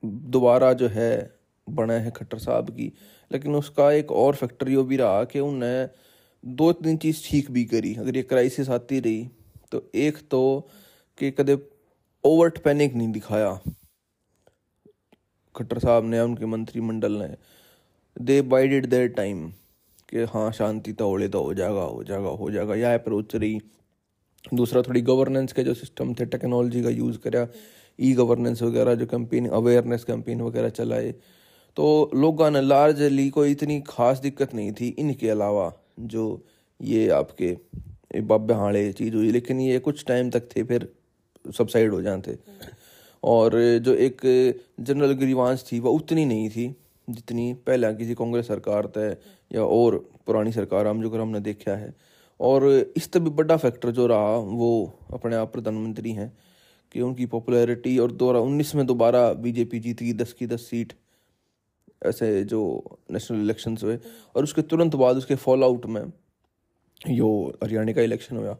दोबारा 0.04 0.72
जो 0.72 0.88
है, 0.88 1.34
बने 1.68 1.94
हैं 1.94 2.12
खट्टर 2.12 2.38
साहब 2.38 2.70
की। 2.70 2.92
लेकिन 3.32 3.54
उसका 3.54 3.92
एक 3.92 4.12
और 4.12 4.34
फैक्टर 4.34 4.68
यो 4.68 4.84
भी 4.84 4.96
रहा 4.96 5.24
कि 5.24 5.40
उन्हें 5.40 5.88
दो 6.44 6.72
तीन 6.72 6.96
चीज़ 6.96 7.28
ठीक 7.28 7.50
भी 7.50 7.64
करी। 7.64 7.94
अगर 7.94 8.16
ये 8.16 8.22
क्राइसिस 8.22 8.68
आती 8.70 9.00
रही 9.00 9.28
तो 9.72 9.90
एक 9.94 10.18
तो 10.30 10.68
कि 11.18 11.30
कदे 11.30 11.58
ओवर्ट 12.24 12.58
पैनिक 12.58 12.94
नहीं 12.94 13.08
दिखाया। 13.12 13.60
खट्टर 15.56 15.78
साहब 15.78 16.04
ने, 16.04 16.20
उनके 16.20 16.46
मंत्रिमंडल 16.46 17.12
ने। 17.12 17.36
दे 18.20 18.42
बाइडेड 18.42 18.86
देयर 18.86 19.08
टाइम 19.08 19.50
कि 20.08 20.24
हाँ 20.24 20.52
शांति 20.52 20.92
तो 20.92 21.08
होले 21.08 21.28
तो 21.28 21.42
हो 21.42 21.54
जाएगा 21.54 21.80
हो 21.80 22.04
जाएगा 22.04 22.28
हो 22.28 22.50
जाएगा। 22.50 22.74
यह 22.74 22.94
अप्रोच 22.94 23.36
रही। 23.36 23.60
दूसरा 24.54 24.82
थोड़ी 24.82 25.00
गवर्नेंस 25.00 25.52
के 25.52 25.64
जो 25.64 25.74
सिस्टम 25.74 26.14
थे 26.14 26.26
टेक्नोलॉजी 26.26 26.82
का 26.82 26.88
यूज़ 26.88 27.18
करा। 27.18 27.46
ई 28.00 28.12
गवर्नेंस 28.12 28.62
वगैरह, 28.62 28.94
जो 28.94 29.06
कैंपेन 29.06 29.48
अवेयरनेस 29.48 30.04
कैंपेन 30.04 30.40
वगैरह 30.40 30.68
चलाए। 30.68 31.14
तो 31.76 32.10
लोगों 32.14 32.50
ने 32.50 32.60
लार्जली 32.60 33.30
कोई 33.30 33.50
इतनी 33.52 33.80
खास 33.80 34.18
दिक्कत 34.18 34.54
नहीं 34.54 34.72
थी 34.72 34.88
इनके 34.88 35.28
अलावा, 35.28 35.72
जो 36.00 36.44
ये 36.82 37.08
आपके 37.08 37.56
बाबे 38.20 38.54
हाड़े 38.54 38.92
चीज़ 38.92 39.14
हुई। 39.14 39.30
लेकिन 39.30 39.60
ये 39.60 39.78
कुछ 39.78 40.04
टाइम 40.04 40.30
तक 40.30 40.48
थे, 40.56 40.62
फिर 40.62 40.92
सबसाइड 41.56 41.92
हो 41.92 42.02
जाते। 42.02 42.38
और 43.22 43.78
जो 43.78 43.94
एक 43.94 44.20
जनरल 44.80 45.12
ग्रीवांस 45.12 45.64
थी 45.72 45.80
वह 45.80 45.90
उतनी 45.90 46.24
नहीं 46.24 46.50
थी, 46.50 46.76
जितनी 47.10 47.52
पहले 47.66 47.94
किसी 47.94 48.14
कांग्रेस 48.14 48.46
सरकार 48.46 48.86
तय 48.86 49.16
या 49.52 49.62
और 49.62 50.10
पुरानी 50.26 50.52
सरकार 50.52 50.86
हम 50.86 51.02
जो 51.02 51.10
कर 51.10 51.20
हमने 51.20 51.40
देखा 51.40 51.76
है। 51.76 51.94
और 52.40 52.68
इस 52.96 53.10
भी 53.16 53.30
बड़ा 53.30 53.56
फैक्टर 53.56 53.90
जो 53.90 54.06
रहा, 54.06 54.36
वो 54.36 54.98
अपने 55.12 55.36
आप 55.36 55.52
प्रधानमंत्री 55.52 56.12
हैं। 56.12 56.36
कि 56.92 57.00
उनकी 57.00 57.26
पॉपुलैरिटी 57.26 57.98
और 57.98 58.12
दो 58.12 58.32
उन्नीस 58.42 58.74
में 58.74 58.86
दोबारा 58.86 59.32
बीजेपी 59.34 59.78
जीत 59.80 60.02
गई 60.02 60.12
दस 60.14 60.32
की 60.32 60.46
दस 60.46 60.66
सीट 60.70 60.92
ऐसे 62.06 62.44
जो 62.44 62.60
नेशनल 63.10 63.40
इलेक्शंस 63.40 63.84
हुए। 63.84 63.98
और 64.36 64.42
उसके 64.42 64.62
तुरंत 64.62 64.94
बाद 64.94 65.16
उसके 65.16 65.34
फॉल 65.36 65.64
आउट 65.64 65.86
में 65.86 66.02
यो 67.10 67.30
हरियाणा 67.64 67.92
का 67.92 68.02
इलेक्शन 68.02 68.36
हुआ 68.36 68.56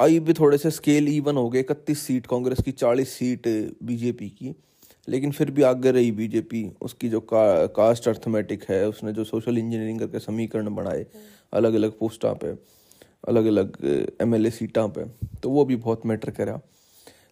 आई 0.00 0.18
भी 0.20 0.32
थोड़े 0.32 0.58
से 0.58 0.70
स्केल 0.70 1.08
इवन 1.08 1.36
हो 1.36 1.48
गए 1.50 1.60
इकतीस 1.60 2.00
सीट 2.02 2.26
कांग्रेस 2.26 2.62
की 2.64 2.72
चालीस 2.72 3.12
सीट 3.12 3.46
बीजेपी 3.82 4.28
की। 4.30 4.54
लेकिन 5.08 5.30
फिर 5.32 5.50
भी 5.50 5.62
आगे 5.62 5.90
रही 5.90 6.10
बीजेपी 6.12 6.64
उसकी 6.82 7.08
जो 7.08 7.20
का, 7.20 7.66
कास्ट 7.66 8.08
अर्थमेटिक 8.08 8.64
है 8.70 8.88
उसने 8.88 9.12
जो 9.12 9.24
सोशल 9.24 9.58
इंजीनियरिंग 9.58 9.98
करके 10.00 10.18
समीकरण 10.18 10.74
बनाए 10.74 11.06
अलग 11.52 11.74
अलग 11.74 11.98
पोस्टा 11.98 12.32
पे 12.32 12.50
अलग 13.28 13.46
अलग 13.46 13.76
एम 14.22 14.34
एल 14.34 14.50
सीटा 14.50 14.86
पे 14.88 15.04
तो 15.42 15.50
वो 15.50 15.64
भी 15.64 15.76
बहुत 15.76 16.06
मैटर 16.06 16.30
करा। 16.30 16.60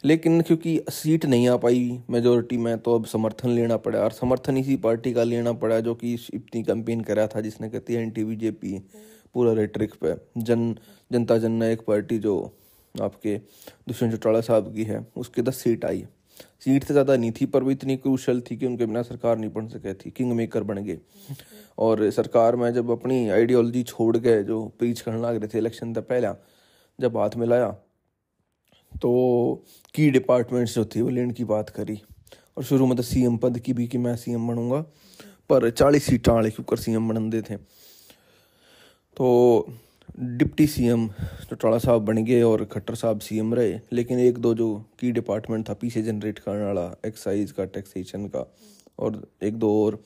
लेकिन 0.05 0.41
क्योंकि 0.41 0.81
सीट 0.91 1.25
नहीं 1.27 1.49
आ 1.49 1.57
पाई 1.57 2.01
मेजोरिटी 2.11 2.57
में 2.57 2.79
तो 2.79 2.95
अब 2.95 3.07
समर्थन 3.07 3.51
लेना 3.51 3.77
पड़ा 3.77 3.99
और 3.99 4.13
समर्थन 4.13 4.57
इसी 4.57 4.77
पार्टी 4.77 5.13
का 5.13 5.23
लेना 5.23 5.53
पड़ा 5.55 5.79
जो 5.81 5.95
कि 5.95 6.13
इतनी 6.35 6.63
कंपेन 6.63 7.01
करा 7.01 7.27
था 7.27 7.41
जिसने 7.41 7.69
कहती 7.69 7.95
है 7.95 8.03
एन 8.03 8.11
टी 8.11 8.25
बीजेपी 8.25 8.79
पूरा 9.35 9.53
रेटरिक 9.53 9.95
पे। 9.95 10.15
जन, 10.39 10.75
जनता 11.11 11.39
जननायक 11.39 11.81
पार्टी 11.87 12.19
जो 12.19 12.35
आपके 12.95 13.37
दुष्यंत 13.89 14.13
चौटाला 14.13 14.41
साहब 14.41 14.73
की 14.75 14.85
है, 14.85 15.07
उसके 15.17 15.43
दस 15.43 15.57
सीट 15.57 15.85
आई। 15.85 16.05
सीट 16.61 16.85
से 16.85 16.95
ज़्यादा 16.95 17.17
नहीं 17.17 17.33
थी, 17.33 17.47
पर 17.47 17.63
वो 17.63 17.71
इतनी 17.71 17.97
क्रूशल 17.97 18.41
थी 18.41 18.57
कि 18.57 18.67
उनके 18.67 18.87
बिना 18.87 19.03
सरकार 19.03 19.39
नहीं 19.39 19.51
बन 19.53 19.69
सके 19.69 19.95
थी 19.95 20.11
किंग 20.11 20.33
मेकर 20.33 20.63
बन 20.63 20.83
गए। 20.85 20.99
और 21.79 22.11
सरकार 22.11 22.57
में 22.57 22.73
जब 22.75 22.91
अपनी 22.91 23.29
आइडियोलॉजी 23.31 23.83
छोड़ 23.83 24.17
गए, 24.17 24.43
जो 24.43 24.65
प्रीच 24.79 25.01
करने 25.01 25.23
लग 25.23 25.37
रहे 25.37 25.49
थे 25.49 25.59
इलेक्शन 25.59 25.93
तक 25.95 26.09
पहला, 26.09 26.35
जब 26.99 27.17
हाथ 27.17 27.37
में 27.37 27.47
लाया 27.47 27.75
तो 28.93 29.65
की 29.95 30.11
डिपार्टमेंट्स 30.11 30.75
जो 30.75 30.85
थी, 30.85 31.01
वो 31.01 31.09
लेने 31.09 31.33
की 31.33 31.45
बात 31.47 31.71
करी। 31.71 32.01
और 32.57 32.65
शुरू 32.65 32.87
में 32.87 32.97
तो 32.97 33.03
सी 33.03 33.25
एम 33.25 33.37
पद 33.39 33.59
की 33.59 33.73
भी 33.73 33.87
कि 33.87 33.99
मैं 33.99 34.15
सी 34.17 34.33
एम 34.33 34.49
बनूँगा, 34.49 34.81
पर 35.51 35.71
चालीस 35.71 36.05
सीटा 36.05 36.33
वाले 36.33 36.51
क्योंकि 36.51 36.77
सी 36.77 36.93
एम 36.93 37.09
बनते 37.09 37.43
थे 37.43 37.57
तो 39.17 39.29
डिप्टी 40.19 40.67
सीएम 40.67 41.09
चौटाला 41.09 41.79
साहब 41.79 42.05
बन 42.05 42.25
गए 42.25 42.41
और 42.43 42.65
खट्टर 42.65 42.95
साहब 42.95 43.21
सीएम 43.21 43.55
रहे, 43.55 43.79
लेकिन 43.93 44.19
एक 44.19 44.39
दो 44.39 44.55
जो 44.55 44.75
की 45.01 45.11
डिपार्टमेंट 45.13 45.69
था, 45.69 45.75
पीछे 45.75 46.03
जनरेट 46.03 46.39
करने 46.39 46.65
वाला 46.65 46.85
एक्साइज 47.07 47.53
का 47.53 47.65
टैक्सेशन 47.67 48.27
का, 48.27 48.45
और 48.99 49.23
एक 49.43 49.57
दो 49.57 49.71
और 49.85 50.01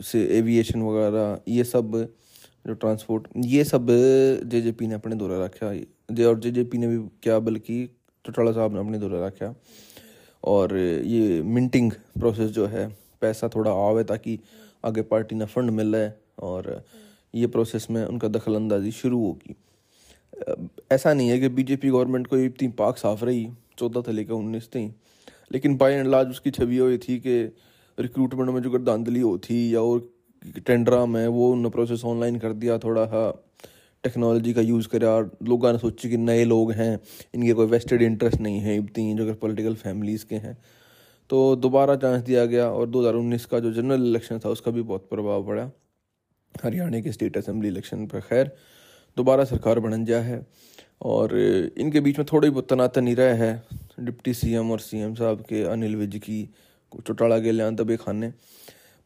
से 0.00 0.24
एविएशन 0.38 0.82
वगैरह, 0.82 1.38
ये 1.48 1.64
सब 1.64 1.96
जो 2.66 2.74
ट्रांसपोर्ट 2.74 3.28
ये 3.36 3.64
सब 3.64 3.86
जे 4.44 4.60
जे 4.60 4.72
पी 4.72 4.86
ने 4.86 4.94
अपने 4.94 5.16
दौरा 5.16 5.44
रखा। 5.44 5.72
जे 6.10 6.24
और 6.24 6.38
जे 6.40 6.50
जे 6.50 6.64
पी 6.64 6.78
ने 6.78 6.86
भी 6.88 6.98
क्या, 7.22 7.38
बल्कि 7.40 7.88
चौटाला 8.28 8.52
साहब 8.52 8.72
ने 8.72 8.80
अपने 8.80 8.98
दौरा 8.98 9.26
रखा 9.26 9.54
और 10.44 10.76
ये 10.76 11.42
मिंटिंग 11.42 11.92
प्रोसेस 12.18 12.50
जो 12.50 12.66
है, 12.66 12.86
पैसा 13.20 13.48
थोड़ा 13.48 13.70
आवे 13.72 14.02
ताकि 14.04 14.38
आगे 14.84 15.02
पार्टी 15.02 15.36
ने 15.36 15.44
फंड 15.46 15.70
मिल 15.70 15.94
रहा 15.94 16.02
है 16.02 16.16
और 16.38 16.84
ये 17.34 17.46
प्रोसेस 17.46 17.86
में 17.90 18.04
उनका 18.04 18.28
दखल 18.28 18.54
अंदाजी 18.54 18.90
शुरू 18.92 19.18
होगी। 19.22 19.56
ऐसा 20.92 21.12
नहीं 21.14 21.28
है 21.28 21.38
कि 21.40 21.48
बीजेपी 21.48 21.88
गवर्नमेंट 21.90 22.26
को 22.26 22.36
इतनी 22.38 22.68
पाक 22.78 22.96
साफ़ 22.96 23.24
रही, 23.24 23.48
चौदह 23.78 24.02
से 24.02 24.12
लेकर 24.12 24.32
उन्नीस 24.34 24.68
थी 24.68 24.86
लेकिन 25.52 25.76
बाई 25.76 25.92
एंड 25.92 26.08
लार्ज 26.08 26.30
उसकी 26.30 26.50
छवि 26.50 26.76
हुई 26.76 26.98
थी 26.98 27.18
कि 27.18 27.42
रिक्रूटमेंट 27.98 28.50
में 28.50 28.60
जो 28.62 28.70
गर्दानदली 28.70 29.20
होती 29.20 29.74
या 29.74 29.80
और 29.80 30.08
टेंडरा 30.66 31.04
में 31.06 31.26
वो 31.28 31.50
उन 31.52 31.68
प्रोसेस 31.70 32.04
ऑनलाइन 32.04 32.38
कर 32.38 32.52
दिया, 32.52 32.78
थोड़ा 32.78 33.04
सा 33.06 33.30
टेक्नोलॉजी 34.04 34.52
का 34.52 34.60
यूज़ 34.60 34.88
करा 34.88 35.10
और 35.10 35.38
लोगों 35.42 35.72
ने 35.72 35.78
सोची 35.78 36.10
कि 36.10 36.16
नए 36.16 36.44
लोग 36.44 36.72
हैं, 36.72 37.00
इनके 37.34 37.52
कोई 37.52 37.66
वेस्टेड 37.66 38.02
इंटरेस्ट 38.02 38.40
नहीं 38.40 38.60
है, 38.60 38.76
इतनी 38.78 39.14
जो 39.14 39.34
पॉलिटिकल 39.34 39.74
फैमिलीज़ 39.74 40.26
के 40.26 40.36
हैं। 40.36 40.58
तो 41.30 41.56
दोबारा 41.56 41.96
चांस 41.96 42.22
दिया 42.22 42.44
गया 42.46 42.70
और 42.70 42.88
2019 42.88 43.46
का 43.46 43.60
जो 43.60 43.72
जनरल 43.72 44.06
इलेक्शन 44.06 44.38
था, 44.38 44.48
उसका 44.48 44.70
भी 44.70 44.82
बहुत 44.82 45.08
प्रभाव 45.10 45.46
पड़ा। 45.46 45.70
हरियाणा 46.64 47.00
के 47.00 47.12
स्टेट 47.12 47.36
असेंबली 47.36 47.68
इलेक्शन 47.68 48.06
पर। 48.06 48.20
खैर, 48.20 48.52
दोबारा 49.16 49.44
सरकार 49.44 49.80
बन 49.80 50.04
गया 50.04 50.20
है 50.20 50.46
और 51.02 51.38
इनके 51.78 52.00
बीच 52.00 52.18
में 52.18 52.26
थोड़ी 52.32 52.50
बहुत 52.50 52.68
तनातन 52.68 53.08
रहा 53.08 53.34
है। 53.34 53.62
डिप्टी 54.00 54.34
सीएम 54.34 54.70
और 54.70 54.80
सीएम 54.80 55.14
साहब 55.14 55.40
के 55.40 55.62
अनिल 55.62 55.96
विज 55.96 56.16
की, 56.16 56.48
चौटाला 57.06 57.38
के 57.38 57.52
लिया 57.52 57.70
दबे 57.70 57.96
खाने 57.96 58.32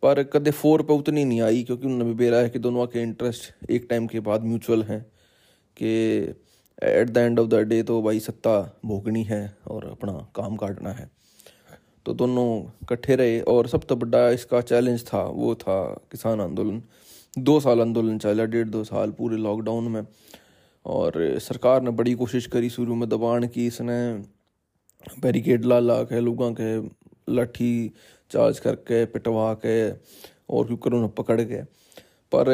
पर 0.03 0.23
कदे 0.33 0.51
फोर 0.51 0.83
पे 0.83 0.93
उतनी 0.93 1.25
नहीं 1.25 1.41
आई, 1.41 1.63
क्योंकि 1.63 1.87
उन्होंने 1.87 2.15
बेरा 2.15 2.39
है 2.39 2.49
कि 2.51 2.59
दोनों 2.59 2.87
के 2.87 3.03
इंटरेस्ट 3.03 3.71
एक 3.71 3.87
टाइम 3.91 4.07
के 4.07 4.21
बाद 4.21 4.45
म्यूचुअल 4.45 4.83
हैं 4.83 5.01
कि 5.77 5.91
at 6.83 7.11
the 7.11 7.19
end 7.19 7.41
of 7.41 7.49
the 7.49 7.55
day 7.69 7.83
तो 7.83 8.01
भाई 8.03 8.21
सत्ता 8.21 8.61
भोगनी 8.87 9.23
है 9.25 9.43
और 9.67 9.85
अपना 9.91 10.13
काम 10.37 10.57
काटना 10.57 10.91
है। 10.91 11.11
तो 12.07 12.15
दोनों 12.15 12.47
इकट्ठे 12.83 13.17
रहे 13.17 13.41
और 13.43 13.69
सब 13.69 13.85
तो 13.85 13.97
बड़ा 13.97 14.29
इसका 14.31 14.61
चैलेंज 14.63 15.05
था, 15.05 15.23
वो 15.23 15.55
था 15.55 15.83
किसान 16.13 16.41
आंदोलन। 16.41 16.83
दो 17.39 17.59
साल 17.61 17.81
आंदोलन 17.81 18.19
चला, 18.19 18.45
डेढ़ 18.45 18.69
दो 18.69 18.83
साल 18.85 19.11
पूरे 19.11 19.37
लॉकडाउन 19.39 19.89
में 19.89 20.03
और 20.87 21.39
सरकार 21.41 21.83
ने 21.83 21.91
बड़ी 21.93 22.15
कोशिश 22.15 22.47
करी 22.47 22.71
शुरू 22.71 22.95
में 22.95 23.09
दबाण 23.09 23.47
की, 23.47 23.67
इसने 23.67 23.99
बैरिकेड 25.21 25.65
ला 25.65 25.79
ला 25.81 26.03
के, 26.03 26.21
लोगों 26.21 26.53
के 26.61 26.77
लाठी 27.29 27.93
चार्ज 28.33 28.59
करके, 28.59 29.05
पिटवा 29.05 29.53
के 29.55 29.91
और 29.91 30.67
क्योंकि 30.67 30.83
करो 30.83 31.07
पकड़ 31.09 31.41
के। 31.41 31.63
पर 32.33 32.49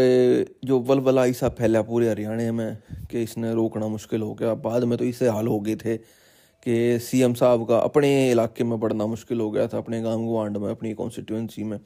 जो 0.65 0.79
वलवला 0.81 1.27
ऐसा 1.27 1.49
फैला 1.49 1.83
पूरे 1.83 2.09
हरियाणा 2.09 2.53
में 2.53 2.79
कि 3.11 3.23
इसने 3.23 3.53
रोकना 3.55 3.89
मुश्किल 3.89 4.23
हो 4.23 4.35
गया। 4.35 4.55
बाद 4.55 4.85
में 4.85 4.99
तो 4.99 5.05
इससे 5.05 5.29
हाल 5.29 5.47
हो 5.47 5.61
गए 5.61 5.77
थे 5.77 5.97
कि 5.97 6.99
सीएम 6.99 7.35
साहब 7.35 7.67
का 7.69 7.79
अपने 7.79 8.31
इलाके 8.31 8.65
में 8.65 8.79
बढ़ना 8.81 9.07
मुश्किल 9.07 9.41
हो 9.41 9.51
गया 9.51 9.67
था, 9.67 9.79
अपने 9.79 10.01
गाँव 10.03 10.25
गुआंड 10.25 10.57
में, 10.57 10.71
अपनी 10.71 10.93
कॉन्स्टिट्यूंसी 10.95 11.65
में। 11.65 11.79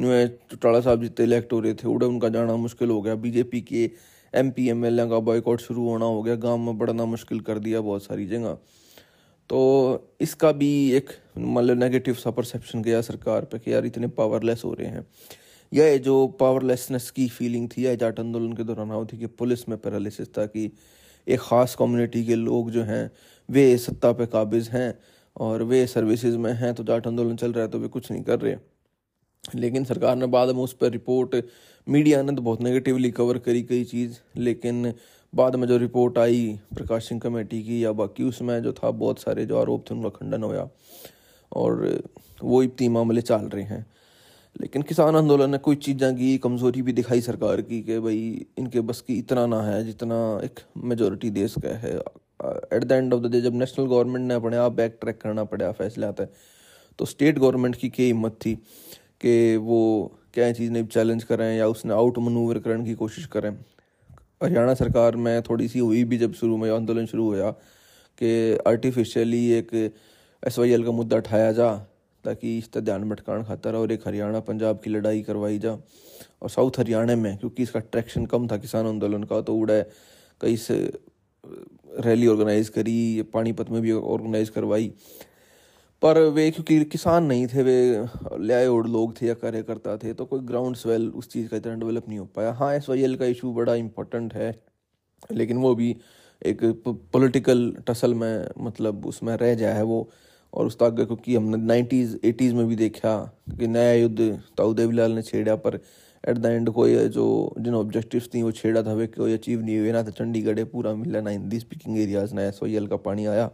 चौटाला 0.00 0.80
साहब 0.80 1.02
जितने 1.02 1.26
इलेक्ट 1.26 1.52
हो 1.52 1.60
रहे 1.60 1.74
थे, 1.74 1.88
उड़े 1.88 2.06
उनका 2.06 2.28
जाना 2.28 2.56
मुश्किल 2.56 2.90
हो 2.90 3.00
गया। 3.02 3.14
बीजेपी 3.14 3.60
के 3.60 3.90
एम 4.34 4.50
पी 4.50 4.68
एम 4.68 4.84
एल 4.84 5.08
का 5.08 5.18
बॉयकॉट 5.18 5.60
शुरू 5.60 5.88
होना 5.88 6.04
हो 6.04 6.22
गया। 6.22 6.34
गाँव 6.34 6.58
में 6.58 6.78
बढ़ना 6.78 7.04
मुश्किल 7.04 7.40
कर 7.40 7.58
दिया 7.58 7.80
बहुत 7.80 8.02
सारी 8.02 8.26
जगह। 8.26 8.58
तो 9.50 10.16
इसका 10.20 10.50
भी 10.52 10.70
एक 10.92 11.10
मतलब 11.38 11.78
नेगेटिव 11.78 12.14
सा 12.14 12.30
परसेप्शन 12.30 12.82
गया 12.82 13.00
सरकार 13.00 13.44
पे 13.44 13.58
कि 13.58 13.72
यार 13.72 13.86
इतने 13.86 14.08
पावरलेस 14.08 14.62
हो 14.64 14.72
रहे 14.74 14.88
हैं। 14.88 15.06
यह 15.72 15.96
जो 15.98 16.26
पावरलेसनेस 16.40 17.10
की 17.10 17.26
फीलिंग 17.28 17.68
थी, 17.68 17.86
या 17.86 17.94
जाट 17.94 18.20
आंदोलन 18.20 18.52
के 18.52 18.64
दौरान 18.64 19.06
थी 19.06 19.18
कि 19.18 19.26
पुलिस 19.26 19.68
में 19.68 19.78
पैरालिसिस 19.78 20.28
था 20.38 20.46
कि 20.46 20.70
एक 21.26 21.40
ख़ास 21.40 21.74
कम्युनिटी 21.74 22.24
के 22.24 22.34
लोग 22.34 22.70
जो 22.70 22.82
हैं, 22.82 23.10
वे 23.48 23.76
सत्ता 23.78 24.12
पे 24.12 24.26
काबिज 24.28 24.68
हैं 24.68 24.98
और 25.36 25.62
वे 25.62 25.86
सर्विसेज़ 25.86 26.36
में 26.38 26.52
हैं 26.52 26.74
तो 26.74 26.84
जाट 26.84 27.06
आंदोलन 27.06 27.36
चल 27.36 27.52
रहा 27.52 27.64
है 27.64 27.70
तो 27.70 27.78
वे 27.78 27.88
कुछ 27.88 28.10
नहीं 28.10 28.22
कर 28.22 28.40
रहे। 28.40 28.56
लेकिन 29.54 29.84
सरकार 29.84 30.16
ने 30.16 30.26
बाद 30.28 30.48
में 30.48 30.62
उस 30.62 30.72
पर 30.72 30.90
रिपोर्ट 30.90 31.36
मीडिया 31.86 32.22
ने 32.22 32.32
तो 32.32 32.42
बहुत 32.42 32.62
नेगेटिवली 32.62 33.10
कवर 33.10 33.38
करी 33.38 33.62
कई 33.62 33.84
चीज़, 33.84 34.18
लेकिन 34.36 34.92
बाद 35.32 35.56
में 35.56 35.66
जो 35.68 35.76
रिपोर्ट 35.76 36.18
आई 36.18 36.58
प्रकाश 36.74 37.08
सिंह 37.08 37.20
कमेटी 37.20 37.62
की 37.62 37.84
या 37.84 37.92
बाकी 37.92 38.24
उसमें 38.24 38.62
जो 38.62 38.72
था, 38.72 38.90
बहुत 38.90 39.18
सारे 39.18 39.46
जो 39.46 39.58
आरोप 39.58 39.84
थे, 39.90 39.94
उनका 39.94 40.08
खंडन 40.10 40.42
होया। 40.42 40.68
और 41.52 42.02
वो 42.42 42.62
इतनी 42.62 42.88
मामले 42.88 43.20
चल 43.22 43.48
रहे 43.54 43.64
हैं। 43.64 43.86
लेकिन 44.56 44.82
किसान 44.82 45.16
आंदोलन 45.16 45.50
ने 45.50 45.58
कोई 45.58 45.76
चीज़ें 45.76 46.14
की 46.16 46.36
कमज़ोरी 46.38 46.82
भी 46.82 46.92
दिखाई 46.92 47.20
सरकार 47.20 47.60
की 47.62 47.80
कि 47.82 47.98
भाई 47.98 48.46
इनके 48.58 48.80
बस 48.80 49.00
की 49.00 49.18
इतना 49.18 49.46
ना 49.46 49.62
है, 49.62 49.84
जितना 49.84 50.40
एक 50.44 50.60
मेजोरिटी 50.76 51.30
देश 51.30 51.54
का 51.58 51.76
है। 51.78 51.96
At 52.72 52.84
the 52.84 52.92
end 52.92 53.14
of 53.14 53.20
the 53.22 53.30
day 53.32 53.40
जब 53.40 53.54
नेशनल 53.54 53.86
गवर्नमेंट 53.86 54.26
ने 54.28 54.34
अपने 54.34 54.56
आप 54.56 54.72
बैक 54.72 54.98
ट्रैक 55.00 55.20
करना 55.20 55.44
पड़ा, 55.44 55.70
फैसले 55.72 56.06
आता 56.06 56.22
है 56.22 56.30
तो 56.98 57.04
स्टेट 57.04 57.38
गवर्नमेंट 57.38 57.76
की 57.76 57.88
क्या 57.88 58.06
हिम्मत 58.06 58.38
थी 58.46 58.54
कि 59.22 59.56
वो 59.56 59.80
क्या 60.34 60.52
चीज़ 60.52 60.70
ने 60.72 60.82
चैलेंज 60.84 61.24
करें 61.24 61.56
या 61.56 61.66
उसने 61.68 61.92
आउट 61.94 62.18
मनूवर 62.18 62.58
करने 62.58 62.84
की 62.84 62.94
कोशिश 62.94 63.26
करें? 63.26 63.56
हरियाणा 64.42 64.74
सरकार 64.74 65.16
में 65.16 65.42
थोड़ी 65.42 65.66
सी 65.68 65.78
हुई 65.78 66.02
भी 66.04 66.18
जब 66.18 66.32
शुरू 66.34 66.56
में 66.56 66.70
आंदोलन 66.70 67.06
शुरू 67.06 67.24
हुआ 67.24 67.50
कि 68.18 68.30
आर्टिफिशियली 68.66 69.44
एक 69.52 69.74
एस 70.42 70.58
वाई 70.58 70.70
एल 70.72 70.84
का 70.84 70.90
मुद्दा 70.90 71.16
उठाया 71.16 71.50
जा, 71.52 71.74
ताकि 72.24 72.56
इस 72.58 72.72
तरह 72.72 72.84
ध्यान 72.84 73.08
भटकान 73.08 73.44
खातर 73.44 73.74
और 73.74 73.92
एक 73.92 74.06
हरियाणा 74.06 74.40
पंजाब 74.40 74.80
की 74.84 74.90
लड़ाई 74.90 75.20
करवाई 75.22 75.58
जा, 75.58 75.72
और 76.42 76.50
साउथ 76.50 76.78
हरियाणा 76.78 77.16
में, 77.16 77.36
क्योंकि 77.38 77.62
इसका 77.62 77.80
ट्रैक्शन 77.92 78.26
कम 78.26 78.46
था 78.48 78.56
किसान 78.56 78.86
आंदोलन 78.86 79.24
का 79.24 79.40
तो 79.40 79.56
उड़ा 79.56 79.80
कई 80.40 80.56
से, 80.56 80.78
रैली 82.00 82.26
ऑर्गेनाइज 82.26 82.68
करी 82.68 83.22
पानीपत 83.34 83.70
में 83.70 83.80
भी 83.82 83.92
ऑर्गेनाइज 83.92 84.48
करवाई 84.50 84.92
पर 86.02 86.18
वे, 86.18 86.50
क्योंकि 86.50 86.84
किसान 86.84 87.24
नहीं 87.24 87.46
थे, 87.46 87.62
वे 87.62 88.06
ल्याए 88.38 88.66
ओड 88.66 88.86
लोग 88.88 89.20
थे 89.20 89.26
या 89.26 89.34
कार्यकर्ता 89.36 89.96
थे 89.96 90.12
तो 90.14 90.24
कोई 90.26 90.40
ग्राउंड 90.44 90.76
स्वेल 90.76 91.08
उस 91.10 91.28
चीज़ 91.32 91.48
का 91.48 91.56
इतना 91.56 91.74
डेवलप 91.74 92.08
नहीं 92.08 92.18
हो 92.18 92.24
पाया। 92.26 92.52
हाँ 92.52 92.72
एस 92.74 92.88
वाई 92.88 93.02
एल 93.02 93.16
का 93.16 93.24
इशू 93.26 93.52
बड़ा 93.54 93.74
इम्पोर्टेंट 93.74 94.34
है, 94.34 94.54
लेकिन 95.32 95.56
वो 95.56 95.74
भी 95.74 95.96
एक 96.42 96.64
पॉलिटिकल 97.12 97.72
टसल 97.88 98.14
में 98.14 98.46
मतलब 98.60 99.06
उसमें 99.06 99.34
रह 99.36 99.54
जाए 99.54 99.74
है 99.74 99.82
वो। 99.84 100.08
और 100.52 100.66
उस 100.66 100.76
आगे 100.82 101.04
क्योंकि 101.04 101.34
हमने 101.36 101.56
नाइन्टीज़ 101.56 102.16
एटीज़ 102.24 102.54
में 102.54 102.66
भी 102.68 102.76
देखा 102.76 103.16
कि 103.58 103.66
नया 103.68 103.92
युद्ध 103.92 104.20
ताऊ 104.58 104.72
देवीलाल 104.74 105.12
ने 105.12 105.22
छेड़ा, 105.22 105.54
पर 105.56 105.74
एट 106.24 106.38
द 106.38 106.46
एंड 106.46 106.70
कोई 106.70 106.96
जो, 107.08 107.54
जिन 107.58 107.74
ऑब्जेक्टिव्स 107.74 108.28
थी, 108.34 108.42
वो 108.42 108.52
छेड़ा 108.52 108.82
था, 108.82 108.92
वे 108.92 109.06
कोई 109.08 109.34
अचीव 109.34 109.60
नहीं 109.60 109.78
हुए। 109.78 109.92
ना 109.92 110.02
तो 110.02 110.10
चंडीगढ़, 110.12 110.64
पूरा 110.64 110.94
मिला, 110.94 111.20
ना 111.20 111.30
हिंदी 111.30 111.60
स्पीकिंग 111.60 111.98
एरियाज़ 111.98 112.34
ना 112.34 112.42
एस 112.44 112.60
का 112.64 112.96
पानी 112.98 113.26
आया। 113.26 113.46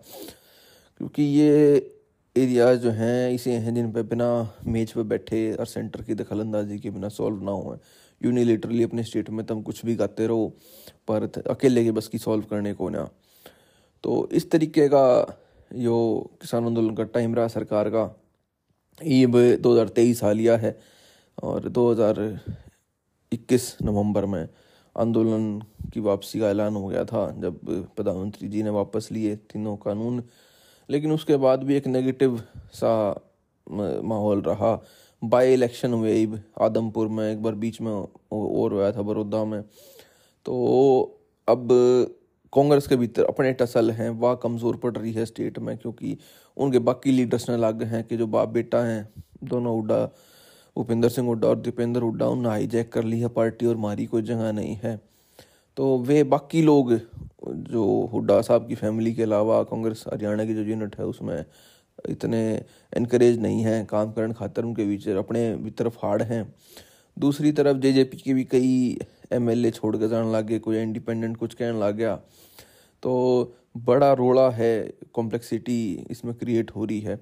क्योंकि 1.01 1.23
ये 1.23 1.77
एरियाज़ 2.37 2.79
जो 2.81 2.91
हैं, 2.91 3.31
इसे 3.33 3.53
हैं 3.53 3.75
जिन 3.75 3.91
पर 3.93 4.03
बिना 4.05 4.27
मेज 4.67 4.93
पे 4.93 5.03
बैठे 5.05 5.41
और 5.55 5.67
सेंटर 5.67 6.03
की 6.03 6.15
दखल 6.15 6.41
अंदाजी 6.41 6.79
के 6.79 6.91
बिना 6.91 7.09
सॉल्व 7.11 7.43
ना 7.45 7.51
हुए। 7.53 7.77
यूनिलेटरली 8.21 8.83
अपने 8.83 9.03
स्टेट 9.03 9.31
में 9.31 9.45
तुम 9.47 9.63
कुछ 9.63 9.85
भी 9.87 9.95
गाते 9.97 10.27
रहो, 10.27 10.49
पर 11.09 11.31
अकेले 11.51 11.85
के 11.85 11.91
बस 11.93 12.09
की 12.09 12.19
सॉल्व 12.19 12.45
करने 12.51 12.73
को 12.75 12.89
ना। 12.89 13.09
तो 14.05 14.29
इस 14.33 14.51
तरीके 14.51 14.89
का 14.89 15.07
जो 15.71 15.97
किसान 16.41 16.67
आंदोलन 16.67 16.95
का 16.95 17.05
टाइम 17.07 17.35
रहा 17.35 17.49
सरकार 17.49 17.91
का। 17.91 18.05
ये 19.01 19.27
दो 19.57 19.73
हज़ार 19.73 19.89
तेईस 19.91 20.23
हालिया 20.25 20.57
है, 20.57 20.79
और 21.39 21.69
दो 21.69 21.91
हज़ार 21.91 22.41
इक्कीस 23.33 23.77
नवंबर 23.83 24.27
में 24.27 24.49
आंदोलन 24.97 25.59
की 25.93 26.01
वापसी 26.01 26.41
का 26.41 26.51
ऐलान 26.51 26.77
हो 26.77 26.87
गया 26.89 27.05
था, 27.05 27.31
जब 27.41 27.59
प्रधानमंत्री 27.97 28.49
जी 28.49 28.63
ने 28.63 28.71
वापस 28.73 29.09
लिए 29.13 29.37
तीनों 29.37 29.77
कानून। 29.79 30.23
लेकिन 30.89 31.13
उसके 31.13 31.37
बाद 31.39 31.63
भी 31.65 31.77
एक 31.77 31.87
नेगेटिव 31.87 32.41
सा 32.75 32.93
माहौल 33.67 34.43
रहा। 34.43 34.79
बाई 35.23 35.53
इलेक्शन 35.53 35.93
हुए 35.93 36.27
आदमपुर 36.61 37.09
में 37.09 37.31
एक 37.31 37.43
बार 37.43 37.55
बीच 37.57 37.81
में 37.81 37.93
और 37.93 38.73
हुआ 38.73 38.91
था 38.93 39.03
बड़ौदा 39.03 39.45
में। 39.45 39.63
तो 40.47 41.23
अब 41.49 41.69
कांग्रेस 42.53 42.87
के 42.87 42.97
भीतर 42.97 43.25
अपने 43.25 43.53
टसल 43.55 43.91
हैं, 43.91 44.09
वह 44.11 44.35
कमज़ोर 44.35 44.77
पड़ 44.77 44.97
रही 44.97 45.13
है 45.13 45.25
स्टेट 45.27 45.59
में, 45.59 45.77
क्योंकि 45.79 46.17
उनके 46.57 46.79
बाकी 46.81 47.13
लीडर्स 47.13 47.49
ने 47.51 47.57
लग 47.57 47.83
हैं 47.85 48.03
कि 48.05 48.17
जो 48.17 48.27
बाप 48.27 48.49
बेटा 48.49 48.83
हैं, 48.85 49.09
दोनों 49.45 49.75
हुड्डा 49.75 50.05
भूपेंद्र 50.77 51.09
सिंह 51.09 51.27
हुड्डा 51.27 51.49
और 51.49 51.57
दीपेंद्र 51.57 52.01
हुड्डा 52.03 52.27
उन्होंने 52.27 52.49
हाईजैक 52.49 52.93
कर 52.93 53.05
ली 53.05 53.21
है 53.21 53.29
पार्टी 53.31 53.67
और 53.67 53.77
मारी 53.79 54.07
कोई 54.07 54.23
जगह 54.23 54.53
नहीं 54.53 54.77
है। 54.77 55.01
तो 55.77 55.97
वे 55.99 56.23
बाकी 56.25 56.63
लोग, 56.63 56.93
जो 57.47 57.85
हुड्डा 58.13 58.41
साहब 58.43 58.67
की 58.69 58.75
फैमिली 58.75 59.15
के 59.15 59.23
अलावा 59.23 59.63
कांग्रेस, 59.63 60.05
हरियाणा 60.13 60.45
की 60.45 60.55
जो 60.55 60.63
यूनिट 60.63 60.99
है, 60.99 61.07
उसमें 61.07 61.45
इतने 62.09 62.41
इनक्रेज 62.97 63.39
नहीं 63.41 63.63
हैं, 63.63 63.85
काम 63.87 64.13
करने 64.13 64.35
खातर 64.35 64.65
उनके 64.65 64.85
बीच 64.85 65.09
अपने 65.09 65.55
भी 65.57 65.71
तरफ़ 65.71 65.97
हार्ड 66.03 66.23
हैं। 66.23 66.55
दूसरी 67.17 67.53
तरफ़ 67.53 67.77
जे 67.77 67.93
जे 67.93 68.05
पी 68.05 68.17
के 68.17 68.35
भी 68.35 68.45
कई 68.45 68.99
एम 69.33 69.51
एल 69.51 69.67
ए 69.67 69.71
छोड़ 69.71 69.97
के 69.97 70.09
जाने 70.09 70.43
गए 70.43 70.59
कोई 70.59 70.79
इंडिपेंडेंट 70.79 71.37
कुछ 71.37 71.55
कहने 71.55 71.81
लग 71.81 71.97
गया। 71.97 72.15
तो 73.03 73.55
बड़ा 73.77 74.13
रोड़ा 74.13 74.49
है 74.51 74.73
कॉम्प्लेक्सिटी 75.15 76.07
इसमें 76.11 76.35
क्रिएट 76.35 76.71
हो 76.71 76.85
रही 76.85 77.01
है। 77.01 77.17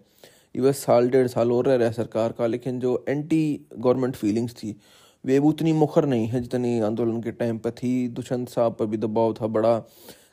बस 0.58 0.78
साल 0.78 1.08
डेढ़ 1.10 1.26
साल 1.26 1.52
और 1.52 1.66
रह 1.66 1.74
रहा 1.74 1.88
है 1.88 1.92
सरकार 1.92 2.32
का, 2.32 2.46
लेकिन 2.46 2.78
जो 2.80 3.04
एंटी 3.08 3.66
गवर्नमेंट 3.78 4.16
फीलिंग्स 4.16 4.54
थी 4.54 4.76
वे 5.24 5.38
उतनी 5.40 5.72
मुखर 5.72 6.06
नहीं 6.06 6.26
है 6.28 6.40
जितनी 6.40 6.78
आंदोलन 6.82 7.20
के 7.22 7.32
टाइम 7.32 7.58
पर 7.58 7.70
थी। 7.72 8.08
दुष्यंत 8.10 8.48
साहब 8.48 8.74
पर 8.74 8.86
भी 8.86 8.96
दबाव 8.98 9.32
था 9.34 9.46
बड़ा 9.48 9.78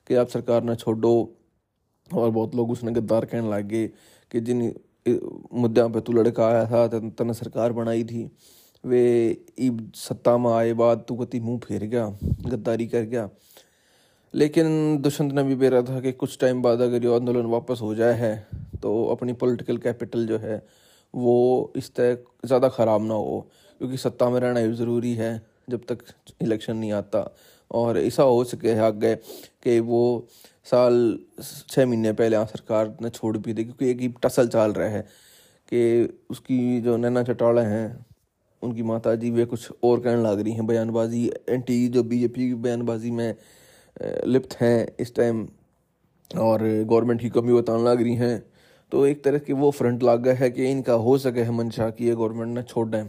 कि 0.08 0.16
आप 0.16 0.30
सरकार 0.30 0.64
ना 0.64 0.76
छोड़ो 0.76 1.14
और 2.10 2.30
बहुत 2.30 2.56
लोग 2.56 2.72
उसने 2.72 2.92
गद्दार 2.92 3.26
कहने 3.26 3.50
लग 3.50 3.68
गए 3.68 3.88
कि 4.32 4.40
जिन 4.42 4.74
मुद्दों 5.08 5.90
पे 5.90 6.02
तू 6.02 6.14
लड़का 6.14 6.48
आया 6.48 6.66
था, 6.66 6.88
तने 6.88 7.34
सरकार 7.34 7.72
बनाई 7.74 8.04
थी। 8.04 8.30
वे 8.84 9.38
ईब 9.60 9.92
सत्ता 9.96 10.38
में 10.38 10.52
आए 10.52 10.74
बाद 10.74 11.04
तू 11.08 11.16
कति 11.16 11.40
मुँह 11.40 11.60
फेर 11.60 11.84
गया, 11.84 12.06
गद्दारी 12.46 12.88
कर 12.88 13.04
गया। 13.06 13.30
लेकिन 14.34 14.98
दुष्यंत 15.02 15.34
ने 15.34 15.44
भी 15.44 15.56
बेरा 15.56 15.82
था 15.84 16.00
कि 16.02 16.12
कुछ 16.14 16.38
टाइम 16.40 16.62
बाद 16.62 16.82
अगर 16.82 17.06
ये 17.06 17.16
आंदोलन 17.16 17.46
वापस 17.48 17.80
हो 17.82 17.94
जाए 17.96 18.14
है 18.16 18.36
तो 18.82 18.94
अपनी 19.08 19.34
पॉलिटिकल 19.36 19.78
कैपिटल 19.78 20.26
जो 20.28 20.38
है, 20.38 20.64
वो 21.14 21.74
इस 21.76 21.94
तरह 21.96 22.48
ज़्यादा 22.48 22.70
ख़राब 22.70 23.04
ना 23.04 23.14
हो। 23.14 23.48
क्योंकि 23.82 23.98
सत्ता 23.98 24.30
में 24.30 24.40
रहना 24.40 24.62
भी 24.62 24.74
ज़रूरी 24.76 25.14
है 25.16 25.32
जब 25.70 25.86
तक 25.90 26.04
इलेक्शन 26.42 26.76
नहीं 26.78 26.92
आता। 26.94 27.20
और 27.72 27.98
ऐसा 27.98 28.24
हो 28.24 28.44
सके 28.44 28.70
है 28.70 28.82
आगे 28.82 29.14
कि 29.64 29.80
वो 29.82 30.28
साल 30.68 31.18
छः 31.42 31.86
महीने 31.86 32.12
पहले 32.14 32.44
सरकार 32.48 32.96
ने 33.02 33.10
छोड़ 33.10 33.38
भी 33.38 33.54
दी, 33.54 33.64
क्योंकि 33.64 33.90
एक 33.90 34.02
ही 34.02 34.08
टसल 34.24 34.48
चल 34.48 34.74
रहा 34.74 34.88
है 34.88 35.02
कि 35.72 36.20
उसकी 36.30 36.82
जो 36.82 36.98
नैना 36.98 37.24
चटाड़ा 37.24 37.62
हैं, 37.62 38.06
उनकी 38.64 38.84
माता 38.84 39.16
जी 39.16 39.30
वे 39.32 39.46
कुछ 39.46 39.72
और 39.84 40.00
कहने 40.00 40.22
लग 40.24 40.40
रही 40.40 40.54
हैं। 40.54 40.66
बयानबाजी, 40.68 41.26
एंटी 41.50 41.88
जो 41.88 42.04
बीजेपी 42.04 42.48
की 42.48 42.54
बयानबाजी 42.56 43.12
में 43.12 43.36
लिप्त 44.28 44.56
हैं 44.62 44.88
इस 45.00 45.16
टाइम 45.16 45.48
और 46.32 46.64
गवर्नमेंट 46.64 47.22
की 47.22 47.30
कमी 47.32 47.54
बताने 47.54 47.84
लग 47.84 48.02
रही 48.02 48.16
हैं। 48.16 48.44
तो 48.92 49.06
एक 49.06 49.24
तरह 49.24 49.40
की 49.40 49.54
वो 49.54 49.72
फ्रंट 49.72 50.04
लाग 50.04 50.24
गया 50.24 50.34
है 50.36 50.50
कि 50.52 50.70
इनका 50.72 50.94
हो 51.00 51.18
सके 51.18 51.42
है 51.42 51.52
मंशा 51.54 51.90
कि 51.90 52.06
ये 52.06 52.16
गवर्नमेंट 52.16 52.58
ने 52.58 52.64
छोड़ 52.64 52.88
दें। 52.90 53.04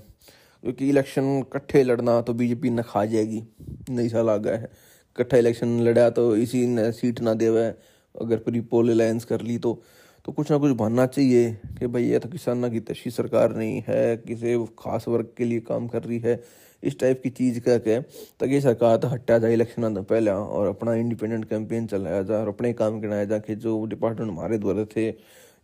क्योंकि 0.63 0.89
इलेक्शन 0.89 1.43
कट्ठे 1.53 1.83
लड़ना 1.83 2.21
तो 2.21 2.35
बीजेपी 2.35 2.71
न 2.71 2.83
खा 2.83 3.05
जाएगी। 3.05 3.43
नहीं 3.91 4.09
साल 4.09 4.31
आ 4.31 4.37
गया 4.37 4.57
है। 4.57 4.71
कट्ठा 5.17 5.37
इलेक्शन 5.37 5.79
लड़ा 5.81 6.09
तो 6.11 6.35
इसी 6.37 6.67
ने 6.67 6.91
सीट 6.93 7.21
ना 7.21 7.35
दे 7.35 7.47
अगर 7.47 8.37
प्री 8.39 8.61
पोल 8.63 8.91
अलायंस 8.91 9.25
कर 9.25 9.41
ली 9.41 9.59
तो 9.59 9.83
तो 10.25 10.33
कुछ 10.33 10.51
ना 10.51 10.57
कुछ 10.59 10.73
बनना 10.77 11.05
चाहिए 11.07 11.51
कि 11.79 11.87
भाई 11.87 12.05
ये 12.05 12.19
तो 12.19 12.29
किसाना 12.29 12.69
की 12.69 12.81
तशी 12.81 13.11
सरकार 13.11 13.55
नहीं 13.57 13.83
है, 13.89 14.17
किसी 14.19 14.57
खास 14.79 15.05
वर्ग 15.09 15.33
के 15.37 15.45
लिए 15.45 15.61
काम 15.61 15.89
कर 15.89 16.03
रही 16.03 16.19
है। 16.19 16.43
इस 16.83 16.99
टाइप 16.99 17.21
की 17.23 17.31
चीज़ 17.31 17.59
कह 17.61 17.79
के 17.79 17.99
ताकि 18.01 18.61
सरकार 18.61 18.97
तो 18.97 19.09
हटा 19.09 19.39
जाए 19.39 19.53
इलेक्शन 19.53 19.95
तो 19.95 20.03
पहले 20.05 20.31
और 20.31 20.69
अपना 20.69 20.95
इंडिपेंडेंट 20.95 21.45
कैंपेन 21.45 21.87
चलाया 21.87 22.23
जाए 22.23 22.41
और 22.41 22.49
अपने 22.49 22.73
काम 22.73 23.01
गिनाया 23.01 23.25
जाए 23.25 23.41
कि 23.41 23.55
जो 23.57 23.85
डिपार्टमेंट 23.87 24.31
हमारे 24.31 24.59
द्वारा 24.59 24.85
थे, 24.97 25.09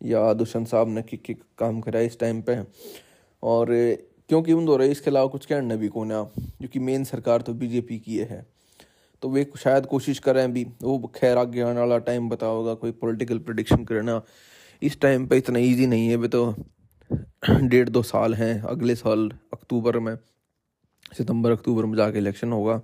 या 0.00 0.32
दुष्यंत 0.34 0.68
साहब 0.68 0.88
ने 0.88 1.02
किक 1.02 1.22
किक 1.22 1.42
काम 1.58 1.80
कराया 1.80 2.06
इस 2.06 2.18
टाइम 2.20 2.42
पे। 2.42 2.58
और 3.42 3.72
क्योंकि 4.29 4.53
उन 4.53 4.67
द्वारा 4.67 4.85
इसके 4.87 5.11
अलावा 5.11 5.27
कुछ 5.29 5.47
कहना 5.47 5.77
भी 5.77 5.88
को 5.88 6.05
ना 6.05 6.23
क्योंकि 6.35 6.79
मेन 6.81 7.05
सरकार 7.05 7.43
तो 7.43 7.55
बीजेपी 7.55 7.99
की 7.99 8.17
है। 8.19 8.47
तो 9.23 9.29
वे 9.29 9.47
शायद 9.59 9.87
कोशिश 9.87 10.19
कर 10.19 10.35
रहे 10.35 10.45
हैं 10.45 10.53
भी, 10.53 10.64
वो 10.83 11.12
खैर 11.14 11.38
आगे 11.38 11.61
आने 11.61 11.81
वाला 11.81 11.99
टाइम 12.01 12.29
बता 12.29 12.47
होगा 12.47 12.75
कोई 12.75 12.91
पॉलिटिकल 12.95 13.38
प्रडिक्शन 13.41 13.85
करना। 13.85 14.21
इस 14.83 15.01
टाइम 15.01 15.27
पे 15.27 15.37
इतना 15.37 15.59
इजी 15.59 15.87
नहीं 15.87 16.09
है, 16.09 16.17
वे 16.17 16.29
तो 16.29 16.55
डेढ़ 17.43 17.88
दो 17.88 18.03
साल 18.05 18.35
हैं, 18.35 18.61
अगले 18.62 18.95
साल 18.95 19.29
अक्टूबर 19.53 19.99
में, 19.99 20.17
सितंबर, 21.17 21.51
अक्टूबर 21.51 21.85
में 21.85 21.97
जाके 21.97 22.19
इलेक्शन 22.19 22.53
होगा। 22.53 22.81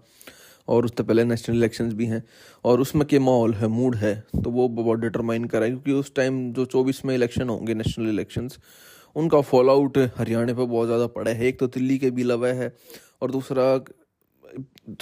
और 0.68 0.84
उससे 0.84 1.02
पहले 1.02 1.24
नेशनल 1.24 1.56
इलेक्शंस 1.56 1.92
भी 1.92 2.06
हैं। 2.06 2.22
और 2.64 2.80
उसमें 2.80 3.06
क्या 3.08 3.20
माहौल 3.20 3.54
है 3.54 3.68
मूड 3.68 3.96
है 3.96 4.14
तो 4.34 4.50
वो 4.50 4.68
बहुत 4.70 4.98
डिटरमाइन 5.00 5.44
करें, 5.44 5.68
क्योंकि 5.70 5.92
उस 5.92 6.14
टाइम 6.14 6.52
जो 6.52 6.64
चौबीस 6.66 7.04
में 7.04 7.14
इलेक्शन 7.14 7.48
होंगे 7.48 7.74
नेशनल 7.74 8.08
इलेक्शंस 8.08 8.58
उनका 9.16 9.40
फॉल 9.42 9.70
आउट 9.70 9.98
हरियाणा 10.18 10.54
पर 10.54 10.64
बहुत 10.64 10.86
ज़्यादा 10.86 11.06
पड़ा 11.08 11.30
है। 11.30 11.46
एक 11.46 11.58
तो 11.58 11.66
दिल्ली 11.68 11.98
के 11.98 12.10
भी 12.10 12.22
लवा 12.22 12.48
है 12.54 12.74
और 13.22 13.30
दूसरा 13.30 13.78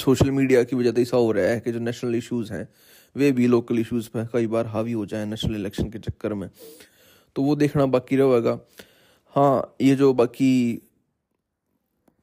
सोशल 0.01 0.31
मीडिया 0.31 0.63
की 0.63 0.77
वजह 0.77 0.93
से 0.93 1.03
ऐसा 1.03 1.17
हो 1.17 1.33
रहा 1.33 1.47
है 1.47 1.61
कि 1.61 1.73
जो 1.73 1.79
नेशनल 1.81 2.15
इश्यूज़ 2.15 2.53
हैं, 2.53 2.69
वे 3.17 3.33
भी 3.33 3.47
लोकल 3.47 3.79
इश्यूज़ 3.79 4.09
पर 4.09 4.29
कई 4.33 4.47
बार 4.47 4.67
हावी 4.67 4.93
हो 4.93 5.05
जाए 5.07 5.25
नेशनल 5.25 5.55
इलेक्शन 5.57 5.91
के 5.91 5.99
चक्कर 5.99 6.35
में। 6.35 6.49
तो 7.37 7.43
वो 7.43 7.55
देखना 7.57 7.87
बाकी 7.87 8.17
रहेगा। 8.17 8.59
हाँ 9.35 9.77
ये 9.81 9.95
जो 9.97 10.13
बाकी 10.15 10.83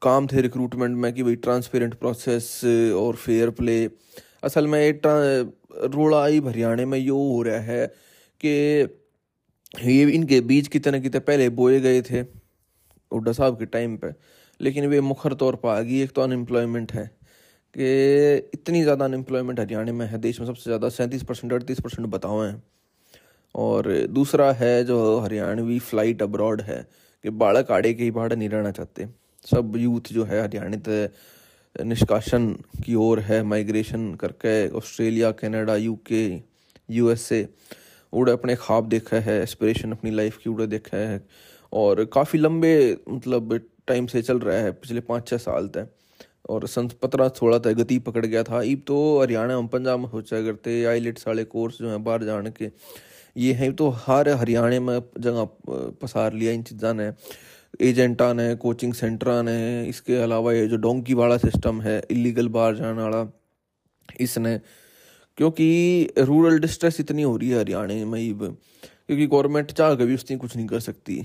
काम 0.01 0.27
थे 0.27 0.41
रिक्रूटमेंट 0.41 0.97
में 0.97 1.13
कि 1.13 1.23
भाई 1.23 1.35
ट्रांसपेरेंट 1.37 1.93
प्रोसेस 1.93 2.61
और 2.95 3.15
फेयर 3.15 3.49
प्ले 3.51 3.83
असल 4.43 4.67
में 4.67 4.99
रोड़ा 5.03 6.21
आई 6.23 6.39
हरियाणा 6.39 6.85
में 6.85 6.97
यो 6.99 7.15
हो 7.15 7.41
रहा 7.43 7.59
है 7.61 7.85
कि 8.41 8.83
ये 9.73 10.03
इनके 10.11 10.39
बीज 10.41 10.67
कितने 10.67 10.99
कितने 11.01 11.19
पहले 11.21 11.49
बोए 11.51 11.79
गए 11.79 12.01
थे 12.01 12.19
हुड्डा 12.19 13.31
साहब 13.31 13.57
के 13.59 13.65
टाइम 13.67 13.95
पे। 13.97 14.13
लेकिन 14.59 14.85
वे 14.87 15.01
मुखर 15.01 15.33
तौर 15.33 15.55
पर 15.55 15.69
आ 15.69 15.81
गई 15.81 16.01
एक 16.01 16.11
तो 16.11 16.21
अनएम्प्लॉयमेंट 16.21 16.91
है 16.93 17.05
कि 17.75 17.87
इतनी 18.53 18.81
ज़्यादा 18.83 19.05
अनएम्प्लॉयमेंट 19.05 19.59
हरियाणा 19.59 19.91
में 19.93 20.05
है, 20.07 20.17
देश 20.17 20.39
में 20.39 20.47
सबसे 20.47 20.63
ज़्यादा 20.63 20.89
सैंतीस 20.89 21.23
परसेंट, 21.23 21.53
अड़तीस 21.53 21.79
परसेंट 21.79 22.07
बताओ 22.07 22.41
हैं। 22.41 22.61
और 23.55 23.91
दूसरा 24.09 24.51
है 24.53 24.83
जो 24.85 25.19
हरियाणवी 25.19 25.79
फ़्लाइट 25.81 26.21
अब्रॉड 26.21 26.61
है 26.61 26.81
कि 27.23 27.29
बाड़क 27.31 27.71
आड़े 27.71 27.93
के 27.93 28.03
ही 28.03 28.11
बाढ़ 28.11 28.33
नहीं 28.33 28.49
रहना 28.49 28.71
चाहते। 28.71 29.07
सब 29.45 29.73
यूथ 29.77 30.13
जो 30.13 30.23
है 30.25 30.41
हरियाणा 30.41 31.07
निष्कासन 31.75 32.51
की 32.85 32.95
ओर 32.97 33.19
है 33.21 33.41
माइग्रेशन 33.43 34.13
करके 34.15 34.69
ऑस्ट्रेलिया 34.77 35.31
कनाडा 35.31 35.75
यूके 35.77 36.23
यूएसए 36.89 37.41
उड़े 38.13 38.31
अपने 38.31 38.55
ख्वाब 38.55 38.87
देखा 38.89 39.19
है 39.21 39.41
एस्पिरेशन 39.43 39.91
अपनी 39.91 40.11
लाइफ 40.11 40.37
की 40.37 40.49
उड़े 40.49 40.67
देखा 40.67 40.97
है 40.97 41.21
और 41.73 42.03
काफ़ी 42.13 42.39
लंबे 42.39 42.75
मतलब 43.09 43.59
टाइम 43.87 44.07
से 44.07 44.21
चल 44.21 44.39
रहा 44.39 44.57
है, 44.57 44.71
पिछले 44.71 45.01
पाँच 45.01 45.27
छः 45.27 45.37
साल 45.39 45.67
तक। 45.67 45.89
और 46.49 46.65
संत 46.67 46.93
पतरा 47.01 47.27
थोड़ा 47.31 47.57
था 47.59 47.71
गति 47.73 47.97
पकड़ 47.99 48.25
गया 48.25 48.43
था। 48.43 48.61
ईब 48.63 48.81
तो 48.87 48.97
हरियाणा 49.21 49.55
हम 49.57 49.67
पंजाब 49.67 49.99
में 49.99 50.07
सोचा 50.09 50.41
करते 50.43 50.83
आईलेट्स 50.85 51.27
वाले 51.27 51.43
कोर्स 51.45 51.77
जो 51.79 51.89
हैं 51.89 52.03
बाहर 52.03 52.23
जाने 52.23 52.51
के, 52.51 52.69
ये 53.35 53.53
हैं 53.53 53.71
तो 53.75 53.89
हर 53.99 54.29
हरियाणा 54.31 54.79
में 54.79 55.01
जगह 55.19 55.47
पसार 56.01 56.33
लिया 56.33 56.51
इन 56.51 56.63
चीज़ा 56.63 56.93
ने। 56.93 57.11
एजेंटा 57.81 58.31
ने 58.33 58.55
कोचिंग 58.57 58.93
सेंटर 58.93 59.41
ने, 59.43 59.87
इसके 59.87 60.15
अलावा 60.21 60.53
ये 60.53 60.67
जो 60.67 60.77
डोंकी 60.77 61.13
वाला 61.13 61.37
सिस्टम 61.37 61.81
है 61.81 62.01
इलीगल 62.11 62.47
बाहर 62.49 62.75
जाने 62.75 63.01
वाला, 63.01 63.25
इसने 64.19 64.59
क्योंकि 65.39 66.13
रूरल 66.19 66.59
डिस्ट्रेस 66.59 66.99
इतनी 66.99 67.21
हो 67.21 67.35
रही 67.37 67.49
है 67.49 67.59
हरियाणा 67.59 68.05
में 68.05 68.19
ही, 68.19 68.33
क्योंकि 68.33 69.27
गवर्नमेंट 69.27 69.71
चाह 69.71 69.93
कभी 69.95 70.13
उसकी 70.13 70.35
कुछ 70.37 70.55
नहीं 70.55 70.65
कर 70.67 70.79
सकती। 70.79 71.21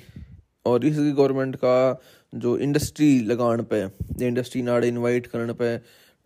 और 0.67 0.85
इस 0.87 0.99
गवर्नमेंट 0.99 1.57
का 1.57 2.03
जो 2.33 2.57
इंडस्ट्री 2.59 3.09
लगान 3.21 3.63
पे 3.73 3.81
इंडस्ट्री 4.27 4.63
नाड़े 4.63 4.89
इनवाइट 4.89 5.27
करने 5.27 5.53
पे 5.53 5.77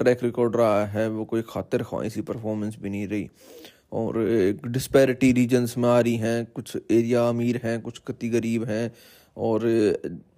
ट्रैक 0.01 0.25
रिकॉर्ड 0.25 0.57
रहा 0.57 0.85
है, 0.87 1.09
वो 1.09 1.25
कोई 1.25 1.43
खातिर 1.49 1.83
ख्वाही 1.83 2.11
सी 2.11 2.21
परफॉर्मेंस 2.23 2.77
भी 2.83 2.91
नहीं 2.91 3.07
रही। 3.09 3.29
और 3.93 4.15
डिस्पैरिटी 4.67 5.33
रीजन्स 5.33 5.77
में 5.79 5.89
आ 5.89 5.99
रही 6.01 6.17
हैं, 6.17 6.45
कुछ 6.47 6.77
एरिया 6.77 7.29
अमीर 7.29 7.61
हैं, 7.65 7.81
कुछ 7.81 7.99
कति 8.09 8.29
गरीब 8.29 8.65
हैं, 8.65 8.93
और 9.37 9.63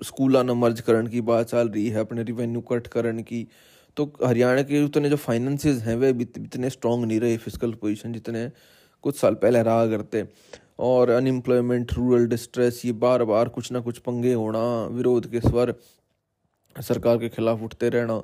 स्कूल 0.04 0.36
न 0.36 0.50
मर्ज 0.50 0.80
करने 0.80 1.10
की 1.10 1.20
बात 1.20 1.48
चल 1.48 1.68
रही 1.68 1.88
है, 1.88 2.00
अपने 2.00 2.22
रिवेन्यू 2.22 2.60
कट 2.60 2.86
करने 2.86 3.22
की। 3.22 3.46
तो 4.00 4.26
हरियाणा 4.26 4.62
के 4.62 4.82
उतने 4.84 5.10
जो 5.10 5.16
फाइनेंसेस 5.18 5.82
हैं, 5.82 5.96
वे 5.96 6.10
इतने 6.10 6.70
स्ट्रॉन्ग 6.70 7.04
नहीं 7.04 7.20
रहे 7.20 7.36
फ़िज़िकल 7.38 7.72
पोजीशन 7.80 8.12
जितने 8.12 8.50
कुछ 9.04 9.16
साल 9.16 9.34
पहले 9.36 9.62
रहा 9.62 9.86
करते। 9.86 10.24
और 10.80 11.10
अनएम्प्लॉयमेंट 11.10 11.92
रूरल 11.92 12.26
डिस्ट्रेस 12.26 12.80
ये 12.84 12.92
बार 13.00 13.24
बार 13.24 13.48
कुछ 13.50 13.70
ना 13.72 13.80
कुछ 13.80 13.98
पंगे 14.00 14.32
होना, 14.34 14.60
विरोध 14.88 15.30
के 15.30 15.40
स्वर 15.40 15.74
सरकार 16.76 17.18
के 17.18 17.28
खिलाफ 17.28 17.62
उठते 17.62 17.88
रहना। 17.88 18.22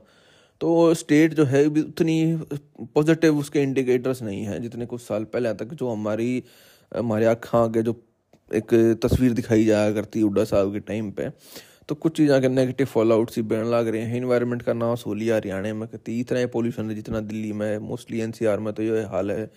तो 0.61 0.95
स्टेट 0.95 1.35
जो 1.35 1.45
है 1.45 1.65
उतनी 1.67 2.17
पॉजिटिव 2.95 3.39
उसके 3.39 3.63
इंडिकेटर्स 3.63 4.23
नहीं 4.23 4.45
हैं 4.45 4.61
जितने 4.63 4.87
कुछ 4.87 5.01
साल 5.03 5.25
पहले 5.27 5.53
तक 5.55 5.75
जो 5.75 5.91
हमारी, 5.91 6.43
हमारे 6.93 7.27
आँखा 7.27 7.59
आगे 7.59 7.83
जो 7.83 8.01
एक 8.51 8.75
तस्वीर 9.03 9.33
दिखाई 9.33 9.65
जाया 9.65 9.93
करती 9.93 10.21
हुडा 10.21 10.45
साहब 10.47 10.73
के 10.73 10.81
टाइम 10.83 11.11
पे। 11.11 11.29
तो 11.89 11.95
कुछ 11.95 12.17
चीज़ 12.17 12.31
के 12.41 12.49
नेगेटिव 12.49 12.87
फॉल 12.87 13.13
आउट 13.13 13.31
सी 13.31 13.43
बन 13.43 13.65
लग 13.65 13.89
रहे 13.89 14.03
हैं 14.03 14.17
इन्वायरमेंट 14.17 14.63
का 14.63 14.73
नाम 14.73 14.95
सोलिया 14.95 15.37
हरियाणा 15.37 15.73
में 15.75 15.87
कहती 15.89 16.19
इतना 16.21 16.39
ही 16.39 16.47
पॉल्यूशन 16.55 16.89
है 16.91 16.95
जितना 16.95 17.21
दिल्ली 17.23 17.53
में 17.53 17.79
मोस्टली 17.79 18.21
एनसीआर 18.21 18.61
में 18.61 18.73
तो 18.75 18.83
ये 18.83 19.03
हाल 19.05 19.31
है। 19.31 19.51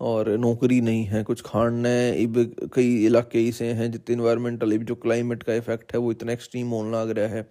और 0.00 0.28
नौकरी 0.38 0.80
नहीं 0.80 1.04
है, 1.04 1.22
कुछ 1.22 1.40
खाने 1.46 2.26
कई 2.74 3.04
इलाके 3.06 3.46
ऐसे 3.48 3.66
हैं 3.72 3.90
जितने 3.92 4.14
इन्वायरमेंटल 4.14 4.76
जो 4.78 4.94
क्लाइमेट 4.94 5.42
का 5.42 5.54
इफ़ेक्ट 5.54 5.92
है 5.94 6.00
वो 6.00 6.10
इतना 6.12 6.32
एक्सट्रीम 6.32 6.68
होने 6.68 6.90
लग 6.92 7.10
रहा 7.18 7.28
है। 7.28 7.46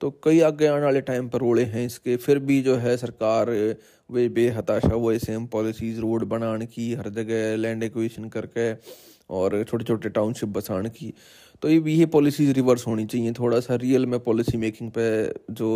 तो 0.00 0.10
कई 0.24 0.40
आगे 0.40 0.66
आने 0.66 0.84
वाले 0.84 1.00
टाइम 1.00 1.28
पर 1.28 1.38
रोड़े 1.38 1.64
हैं 1.64 1.86
इसके। 1.86 2.16
फिर 2.16 2.38
भी 2.40 2.60
जो 2.62 2.76
है 2.76 2.96
सरकार, 2.96 3.50
वे 4.10 4.28
बेहताशा 4.28 4.94
वो 4.94 5.18
सेम 5.18 5.46
पॉलिसीज़ 5.46 6.00
रोड 6.00 6.24
बनाने 6.28 6.66
की, 6.66 6.92
हर 6.94 7.08
जगह 7.10 7.56
लैंड 7.56 7.82
एक्विशन 7.82 8.28
करके 8.28 8.72
और 9.30 9.62
छोटे 9.64 9.84
छोटे 9.84 10.08
टाउनशिप 10.10 10.48
बसाने 10.48 10.88
की। 10.90 11.12
तो 11.64 11.68
ये 11.70 11.78
भी 11.80 11.92
ये 11.94 12.06
पॉलिसीज़ 12.06 12.50
रिवर्स 12.52 12.86
होनी 12.86 13.04
चाहिए। 13.06 13.32
थोड़ा 13.32 13.58
सा 13.60 13.74
रियल 13.82 14.04
में 14.06 14.18
पॉलिसी 14.20 14.58
मेकिंग 14.58 14.90
पे 14.90 15.04
जो 15.50 15.68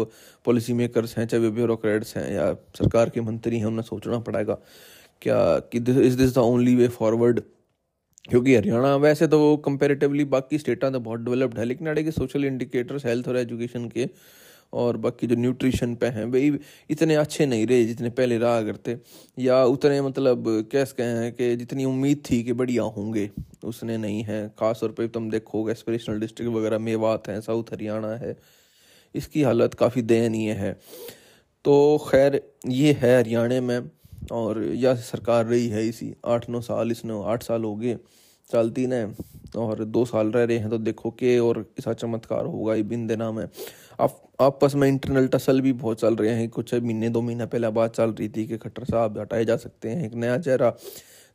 पॉलिसी 0.44 0.72
मेकर्स 0.72 1.16
हैं, 1.18 1.26
चाहे 1.26 1.42
वे 1.42 1.50
ब्यूरोक्रेट्स 1.50 2.16
हैं 2.16 2.32
या 2.32 2.52
सरकार 2.78 3.10
के 3.10 3.20
मंत्री 3.20 3.58
हैं, 3.58 3.66
उन्हें 3.66 3.82
सोचना 3.82 4.18
पड़ेगा 4.20 4.58
क्या 5.22 5.38
कि 5.72 5.78
is 5.78 6.16
this 6.18 6.34
the 6.34 6.38
only 6.38 6.74
way 6.76 6.88
forward 6.90 7.40
क्योंकि 8.24 8.54
हरियाणा 8.56 8.94
वैसे 8.96 9.26
तो 9.26 9.56
कंपेरेटिवली 9.64 10.24
बाकी 10.26 10.58
स्टेटा 10.58 10.90
तो 10.90 11.00
बहुत 11.00 11.20
डेवलप्ड 11.20 11.58
है, 11.58 11.64
लेकिन 11.64 11.88
अड़े 11.88 12.04
के 12.04 12.10
सोशल 12.10 12.44
इंडिकेटर्स 12.44 13.06
हेल्थ 13.06 13.28
और 13.28 13.36
एजुकेशन 13.36 13.88
के 13.88 14.08
और 14.72 14.96
बाकी 14.96 15.26
जो 15.26 15.36
न्यूट्रिशन 15.36 15.94
पे 15.94 16.06
हैं, 16.06 16.24
वही 16.24 16.58
इतने 16.90 17.14
अच्छे 17.14 17.46
नहीं 17.46 17.66
रहे 17.66 17.84
जितने 17.84 18.10
पहले 18.10 18.38
रहा 18.38 18.62
करते। 18.62 18.98
या 19.38 19.64
उतने 19.64 20.00
मतलब 20.00 20.68
कैसे 20.72 20.94
कहें 20.98 21.14
हैं 21.14 21.32
कि 21.32 21.56
जितनी 21.56 21.84
उम्मीद 21.84 22.22
थी 22.30 22.42
कि 22.42 22.52
बढ़िया 22.52 22.82
होंगे, 22.82 23.30
उसने 23.64 23.96
नहीं 23.96 24.22
है। 24.22 24.48
ख़ास 24.48 24.80
तौर 24.80 25.06
तुम 25.08 25.30
देखोगे 25.30 25.72
एस्पिरेशनल 25.72 26.20
डिस्ट्रिक्ट 26.20 26.52
वगैरह 26.52 26.78
मेवात 26.78 27.28
हैं 27.28 27.40
साउथ 27.40 27.72
हरियाणा 27.72 28.14
है। 28.16 28.36
इसकी 29.14 29.42
हालत 29.42 29.74
काफ़ी 29.74 30.02
दयनीय 30.02 30.52
है। 30.52 30.72
तो 31.64 32.06
खैर, 32.10 32.40
ये 32.68 32.92
है 32.92 33.16
हरियाणा 33.18 33.60
में, 33.60 33.90
और 34.32 34.62
यह 34.64 34.94
सरकार 34.94 35.46
रही 35.46 35.68
है 35.68 35.88
इसी, 35.88 36.14
आठ 36.26 36.48
नौ 36.50 36.60
साल 36.60 36.90
इसने, 36.90 37.22
आठ 37.24 37.42
साल 37.42 37.64
हो 37.64 37.74
गए, 37.76 37.96
चलती 38.50 38.86
ने। 38.86 39.04
और 39.56 39.84
दो 39.84 40.04
साल 40.04 40.30
रह 40.32 40.44
रहे 40.44 40.58
हैं 40.58 40.70
तो 40.70 40.78
देखो 40.78 41.10
के 41.10 41.38
और 41.38 41.64
ऐसा 41.78 41.92
चमत्कार 41.92 42.46
होगा 42.46 42.74
ये 42.74 42.82
बिन 42.82 43.06
दिना 43.06 43.30
में 43.32 43.44
आप, 44.00 44.22
आपस 44.40 44.74
में 44.74 44.88
इंटरनल 44.88 45.26
टसल 45.26 45.60
भी 45.60 45.72
बहुत 45.72 46.00
चल 46.00 46.16
रहे 46.16 46.34
हैं, 46.34 46.48
कुछ 46.48 46.74
महीने, 46.74 47.08
दो 47.08 47.20
महीने 47.22 47.46
पहले 47.46 47.68
बात 47.70 47.94
चल 47.96 48.10
रही 48.10 48.28
थी 48.28 48.46
कि 48.46 48.58
खट्टर 48.58 48.84
साहब 48.84 49.18
हटाए 49.18 49.44
जा 49.44 49.56
सकते 49.56 49.88
हैं, 49.88 50.04
एक 50.06 50.14
नया 50.14 50.38
चेहरा 50.38 50.74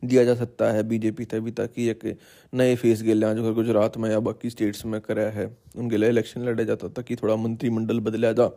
दिया 0.03 0.23
जा 0.23 0.35
सकता 0.35 0.71
है 0.71 0.83
बीजेपी 0.83 1.25
तभी 1.25 1.51
तक 1.51 1.79
एक 1.79 2.05
नए 2.53 2.75
फेस 2.75 3.01
गए 3.01 3.33
जो 3.35 3.53
गुजरात 3.53 3.97
में 3.97 4.09
या 4.09 4.19
बाकी 4.19 4.49
स्टेट्स 4.49 4.85
में 4.85 4.99
कराया 5.01 5.29
है। 5.29 5.45
उनके 5.77 5.97
लिए 5.97 6.09
इलेक्शन 6.09 6.41
लड़े 6.41 6.65
जाता 6.65 6.89
था 6.89 7.01
कि 7.01 7.15
थोड़ा 7.15 7.35
मंत्रिमंडल 7.35 7.99
बदला 7.99 8.31
जा। 8.31 8.47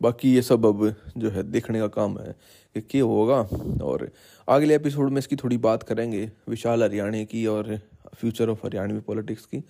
बाकी 0.00 0.34
ये 0.34 0.42
सब 0.42 0.66
अब 0.66 0.94
जो 1.16 1.30
है 1.30 1.42
देखने 1.42 1.80
का 1.80 1.86
काम 1.88 2.18
है 2.18 2.34
कि 2.74 2.80
क्या 2.80 3.04
होगा। 3.04 3.36
और 3.84 4.08
अगले 4.48 4.74
एपिसोड 4.74 5.10
में 5.10 5.18
इसकी 5.18 5.36
थोड़ी 5.36 5.56
बात 5.58 5.82
करेंगे, 5.82 6.30
विशाल 6.48 6.82
हरियाणा 6.82 7.22
की 7.24 7.46
और 7.46 7.78
फ्यूचर 8.14 8.48
ऑफ़ 8.48 8.66
हरियाणवी 8.66 9.00
पॉलिटिक्स 9.00 9.46
की। 9.46 9.64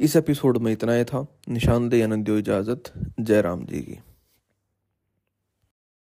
इस 0.00 0.16
एपिसोड 0.16 0.58
में 0.58 0.72
इतना 0.72 0.94
ही 0.94 1.04
था। 1.04 1.26
निशानदेह 1.48 2.04
आनंद 2.04 2.28
इजाज़त। 2.28 2.82
जय 3.20 3.40
राम 3.40 3.66
जी 3.66 3.80
की। 3.80 4.15